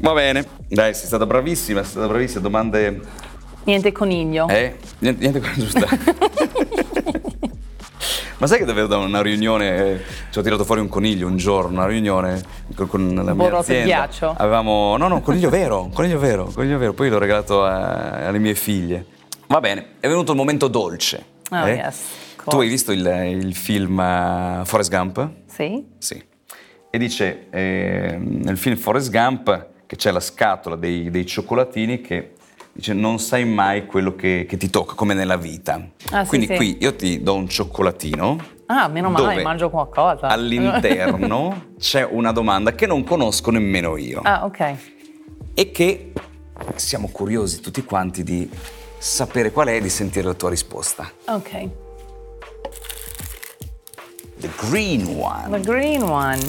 Va 0.00 0.12
bene, 0.12 0.44
dai, 0.68 0.92
sei 0.94 1.06
stata 1.06 1.24
bravissima, 1.24 1.82
sei 1.82 1.90
stata 1.90 2.08
bravissima, 2.08 2.40
domande... 2.40 3.00
Niente 3.64 3.90
coniglio. 3.90 4.46
Eh? 4.48 4.76
Niente, 4.98 5.20
niente 5.20 5.40
coniglio, 5.40 5.64
giusto. 5.64 6.84
Ma 8.38 8.46
sai 8.46 8.58
che 8.58 8.64
davvero 8.66 8.86
da 8.86 8.98
una 8.98 9.22
riunione 9.22 9.76
eh, 9.76 10.02
ci 10.30 10.38
ho 10.38 10.42
tirato 10.42 10.64
fuori 10.64 10.82
un 10.82 10.88
coniglio 10.88 11.26
un 11.26 11.38
giorno, 11.38 11.78
una 11.78 11.86
riunione 11.86 12.42
con, 12.74 13.14
la 13.14 13.22
mia 13.22 13.32
Borroto 13.32 13.56
azienda. 13.62 13.86
ghiaccio? 13.86 14.34
Avevamo, 14.36 14.96
no 14.98 15.08
no, 15.08 15.14
un 15.14 15.22
coniglio 15.22 15.48
vero, 15.48 15.82
un 15.82 15.92
coniglio 15.92 16.18
vero, 16.18 16.44
un 16.44 16.52
coniglio 16.52 16.76
vero, 16.76 16.92
poi 16.92 17.08
l'ho 17.08 17.18
regalato 17.18 17.64
a, 17.64 18.26
alle 18.26 18.38
mie 18.38 18.54
figlie. 18.54 19.06
Va 19.46 19.60
bene, 19.60 19.94
è 20.00 20.08
venuto 20.08 20.32
il 20.32 20.36
momento 20.36 20.68
dolce. 20.68 21.24
Oh, 21.50 21.66
eh? 21.66 21.74
yes. 21.76 22.00
Tu 22.44 22.60
hai 22.60 22.68
visto 22.68 22.92
il, 22.92 23.06
il 23.40 23.54
film 23.54 23.98
uh, 23.98 24.64
Forrest 24.64 24.90
Gump? 24.90 25.30
Sì. 25.46 25.84
Sì. 25.98 26.22
E 26.90 26.98
dice, 26.98 27.46
eh, 27.50 28.18
nel 28.20 28.58
film 28.58 28.76
Forrest 28.76 29.10
Gump, 29.10 29.66
che 29.86 29.96
c'è 29.96 30.10
la 30.10 30.20
scatola 30.20 30.76
dei, 30.76 31.10
dei 31.10 31.24
cioccolatini 31.24 32.02
che 32.02 32.34
dice 32.76 32.92
non 32.92 33.18
sai 33.18 33.44
mai 33.44 33.86
quello 33.86 34.14
che, 34.14 34.46
che 34.48 34.56
ti 34.56 34.68
tocca, 34.70 34.94
come 34.94 35.14
nella 35.14 35.36
vita. 35.36 35.80
Ah, 36.10 36.26
Quindi 36.26 36.46
sì, 36.46 36.54
qui 36.56 36.66
sì. 36.72 36.76
io 36.80 36.94
ti 36.94 37.22
do 37.22 37.34
un 37.34 37.48
cioccolatino. 37.48 38.54
Ah, 38.66 38.88
meno 38.88 39.10
male, 39.10 39.42
mangio 39.42 39.70
qualcosa. 39.70 40.26
All'interno 40.26 41.74
c'è 41.78 42.04
una 42.04 42.32
domanda 42.32 42.74
che 42.74 42.86
non 42.86 43.04
conosco 43.04 43.50
nemmeno 43.50 43.96
io. 43.96 44.20
Ah, 44.22 44.44
ok. 44.44 44.74
E 45.54 45.70
che 45.70 46.12
siamo 46.74 47.08
curiosi 47.08 47.60
tutti 47.60 47.82
quanti 47.84 48.22
di 48.22 48.48
sapere 48.98 49.50
qual 49.50 49.68
è 49.68 49.76
e 49.76 49.80
di 49.80 49.88
sentire 49.88 50.26
la 50.26 50.34
tua 50.34 50.50
risposta. 50.50 51.10
Ok. 51.26 51.68
The 54.38 54.50
green 54.68 55.06
one. 55.18 55.48
The 55.50 55.60
green 55.60 56.02
one. 56.02 56.40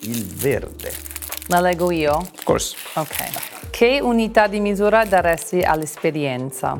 Il 0.00 0.24
verde. 0.26 0.92
La 1.46 1.60
leggo 1.60 1.90
io? 1.90 2.16
Of 2.16 2.44
course. 2.44 2.76
Ok. 2.94 3.49
Che 3.80 3.98
unità 4.02 4.46
di 4.46 4.60
misura 4.60 5.06
daresti 5.06 5.62
all'esperienza? 5.62 6.78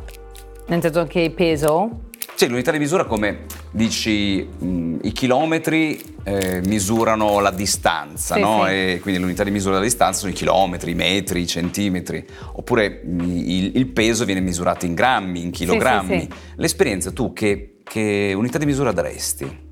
Nel 0.66 0.82
senso 0.82 1.06
che 1.06 1.32
peso? 1.34 2.10
Cioè 2.36 2.46
l'unità 2.46 2.72
di 2.72 2.78
misura 2.78 3.06
come 3.06 3.46
dici 3.70 4.42
mh, 4.42 4.98
i 5.04 5.12
chilometri 5.12 5.98
eh, 6.24 6.60
misurano 6.62 7.40
la 7.40 7.52
distanza, 7.52 8.34
Sì, 8.34 8.40
no? 8.42 8.64
sì. 8.66 8.72
E 8.72 8.98
quindi 9.00 9.18
l'unità 9.18 9.44
di 9.44 9.50
misura 9.50 9.76
della 9.76 9.86
distanza 9.86 10.18
sono 10.18 10.32
i 10.32 10.34
chilometri, 10.34 10.90
i 10.90 10.94
metri, 10.94 11.40
i 11.40 11.46
centimetri, 11.46 12.22
oppure 12.52 13.00
mh, 13.02 13.20
il, 13.22 13.76
il 13.76 13.86
peso 13.86 14.26
viene 14.26 14.40
misurato 14.42 14.84
in 14.84 14.92
grammi, 14.92 15.40
in 15.40 15.52
chilogrammi. 15.52 16.20
sì. 16.20 16.28
L'esperienza 16.56 17.12
tu 17.12 17.32
che, 17.32 17.76
che 17.82 18.34
unità 18.36 18.58
di 18.58 18.66
misura 18.66 18.92
daresti? 18.92 19.68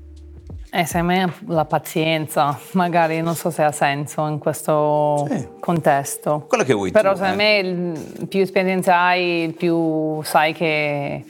Eh, 0.71 0.85
secondo 0.85 1.13
me 1.13 1.33
la 1.47 1.65
pazienza, 1.65 2.55
magari 2.73 3.21
non 3.21 3.33
so 3.33 3.49
se 3.49 3.63
ha 3.63 3.71
senso 3.71 4.27
in 4.27 4.37
questo 4.37 5.25
Sì. 5.27 5.47
contesto. 5.59 6.45
Quello 6.47 6.63
che 6.63 6.73
vuoi 6.73 6.91
Però 6.91 7.11
tu, 7.13 7.17
secondo 7.17 7.41
eh. 7.41 7.63
me 7.63 8.25
più 8.27 8.41
esperienza 8.41 8.99
hai, 8.99 9.51
più 9.57 10.21
sai 10.21 10.53
che 10.53 11.25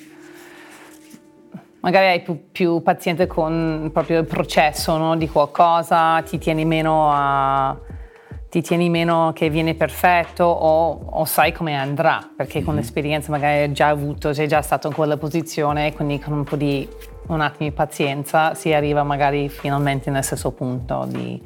magari 1.80 2.08
hai 2.08 2.22
più, 2.22 2.50
più 2.52 2.82
paziente 2.82 3.28
con 3.28 3.90
proprio 3.94 4.20
il 4.20 4.26
processo 4.26 4.98
no, 4.98 5.16
di 5.16 5.30
qualcosa, 5.30 6.22
ti 6.24 6.38
tieni 6.38 6.66
meno 6.66 7.10
a 7.10 7.78
ti 8.50 8.62
tieni 8.62 8.90
meno 8.90 9.32
che 9.36 9.50
viene 9.50 9.76
perfetto 9.76 10.44
o, 10.44 11.00
o 11.06 11.26
sai 11.26 11.52
come 11.52 11.76
andrà, 11.76 12.28
perché 12.36 12.64
con 12.64 12.76
l'esperienza 12.76 13.30
magari 13.32 13.62
hai 13.62 13.72
già 13.72 13.90
avuto, 13.90 14.34
sei 14.34 14.48
già 14.48 14.62
stato 14.62 14.88
in 14.88 14.94
quella 14.94 15.18
posizione 15.18 15.88
e 15.88 15.94
quindi 15.94 16.20
con 16.20 16.34
un 16.34 16.44
po' 16.44 16.56
di 16.56 16.88
un 17.28 17.42
attimo 17.42 17.70
di 17.70 17.76
pazienza 17.76 18.56
si 18.56 18.74
arriva 18.74 19.04
magari 19.04 19.50
finalmente 19.50 20.10
nel 20.10 20.24
stesso 20.24 20.50
punto 20.50 21.06
di- 21.08 21.40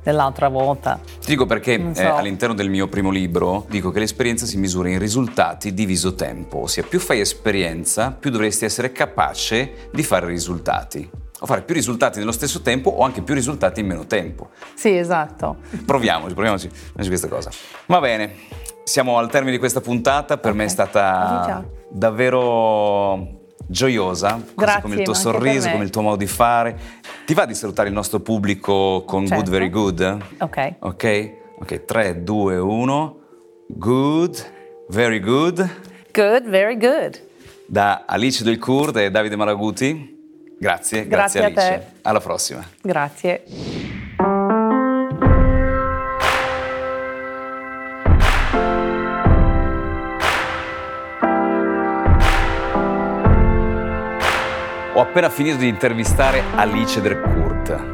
dell'altra 0.00 0.48
volta. 0.48 1.00
Ti 1.02 1.26
dico 1.26 1.44
perché 1.44 1.76
Non 1.76 1.94
so. 1.94 2.02
eh, 2.02 2.06
all'interno 2.06 2.54
del 2.54 2.70
mio 2.70 2.86
primo 2.86 3.10
libro 3.10 3.66
dico 3.68 3.90
che 3.90 3.98
l'esperienza 3.98 4.46
si 4.46 4.56
misura 4.58 4.88
in 4.90 4.98
risultati 5.00 5.74
diviso 5.74 6.14
tempo, 6.14 6.62
ossia 6.62 6.84
più 6.84 7.00
fai 7.00 7.18
esperienza, 7.18 8.12
più 8.12 8.30
dovresti 8.30 8.64
essere 8.64 8.92
capace 8.92 9.88
di 9.92 10.04
fare 10.04 10.26
risultati. 10.26 11.10
O 11.40 11.46
fare 11.46 11.62
più 11.62 11.74
risultati 11.74 12.18
nello 12.18 12.32
stesso 12.32 12.62
tempo 12.62 12.90
o 12.90 13.04
anche 13.04 13.22
più 13.22 13.34
risultati 13.34 13.80
in 13.80 13.86
meno 13.86 14.06
tempo. 14.06 14.48
Sì, 14.74 14.96
esatto. 14.96 15.58
Proviamoci, 15.86 16.34
proviamoci 16.34 16.68
su 16.98 17.06
questa 17.06 17.28
cosa. 17.28 17.50
Va 17.86 18.00
bene, 18.00 18.34
siamo 18.82 19.18
al 19.18 19.30
termine 19.30 19.52
di 19.52 19.58
questa 19.58 19.80
puntata, 19.80 20.38
per 20.38 20.52
me 20.54 20.64
è 20.64 20.68
stata 20.68 21.42
Già. 21.46 21.64
davvero 21.90 23.36
gioiosa, 23.68 24.32
così 24.32 24.54
Grazie, 24.54 24.80
come 24.82 24.94
il 24.96 25.02
tuo 25.02 25.14
sorriso, 25.14 25.66
me. 25.66 25.72
come 25.72 25.84
il 25.84 25.90
tuo 25.90 26.02
modo 26.02 26.16
di 26.16 26.26
fare. 26.26 26.76
Ti 27.24 27.34
va 27.34 27.44
di 27.44 27.54
salutare 27.54 27.88
il 27.88 27.94
nostro 27.94 28.18
pubblico 28.20 29.04
con 29.06 29.26
Certo. 29.26 29.42
Good 29.42 29.52
Very 29.52 29.70
Good? 29.70 30.18
Ok. 30.38 30.74
Ok? 30.80 31.32
Ok, 31.60 31.84
3, 31.84 32.22
2, 32.24 32.58
1. 32.58 33.18
Good, 33.68 34.46
very 34.88 35.20
good. 35.20 35.68
Good, 36.12 36.48
very 36.48 36.76
good. 36.76 37.20
Da 37.66 38.04
Alice 38.06 38.42
Del 38.42 38.58
Curd 38.58 38.96
e 38.96 39.10
Davide 39.10 39.36
Malaguti. 39.36 40.16
Grazie, 40.58 41.06
grazie, 41.06 41.40
Grazie 41.40 41.74
Alice. 41.74 41.92
Alla 42.02 42.20
prossima. 42.20 42.64
Grazie. 42.82 43.44
Ho 54.94 55.00
appena 55.00 55.30
finito 55.30 55.58
di 55.58 55.68
intervistare 55.68 56.42
Alice 56.56 57.00
Del 57.00 57.20
Kurt, 57.20 57.84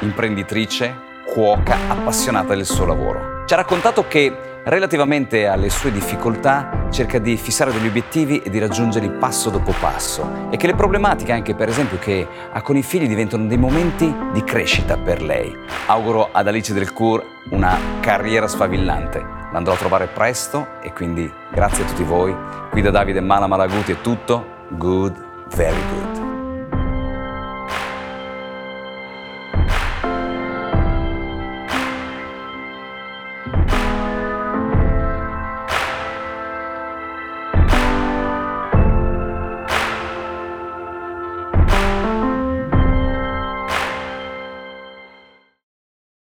imprenditrice, 0.00 0.94
cuoca, 1.26 1.76
appassionata 1.88 2.54
del 2.54 2.64
suo 2.64 2.86
lavoro. 2.86 3.44
Ci 3.46 3.54
ha 3.54 3.56
raccontato 3.56 4.06
che 4.06 4.60
relativamente 4.62 5.48
alle 5.48 5.70
sue 5.70 5.90
difficoltà 5.90 6.75
cerca 6.90 7.18
di 7.18 7.36
fissare 7.36 7.72
degli 7.72 7.86
obiettivi 7.86 8.38
e 8.38 8.50
di 8.50 8.58
raggiungerli 8.58 9.10
passo 9.10 9.50
dopo 9.50 9.72
passo 9.80 10.48
e 10.50 10.56
che 10.56 10.66
le 10.66 10.74
problematiche 10.74 11.32
anche 11.32 11.54
per 11.54 11.68
esempio 11.68 11.98
che 11.98 12.26
ha 12.52 12.62
con 12.62 12.76
i 12.76 12.82
figli 12.82 13.06
diventano 13.06 13.46
dei 13.46 13.58
momenti 13.58 14.14
di 14.32 14.42
crescita 14.44 14.96
per 14.96 15.22
lei. 15.22 15.54
Auguro 15.86 16.28
ad 16.32 16.46
Alice 16.48 16.72
Del 16.72 16.92
Cour 16.92 17.24
una 17.50 17.76
carriera 18.00 18.48
sfavillante. 18.48 19.34
L'andrò 19.52 19.74
a 19.74 19.76
trovare 19.76 20.06
presto 20.06 20.80
e 20.82 20.92
quindi 20.92 21.30
grazie 21.52 21.84
a 21.84 21.86
tutti 21.86 22.02
voi. 22.02 22.34
Qui 22.70 22.82
da 22.82 22.90
Davide 22.90 23.20
Mala 23.20 23.46
Malaguti 23.46 23.92
è 23.92 24.00
tutto. 24.00 24.54
Good, 24.70 25.14
very 25.54 25.80
good. 25.92 26.05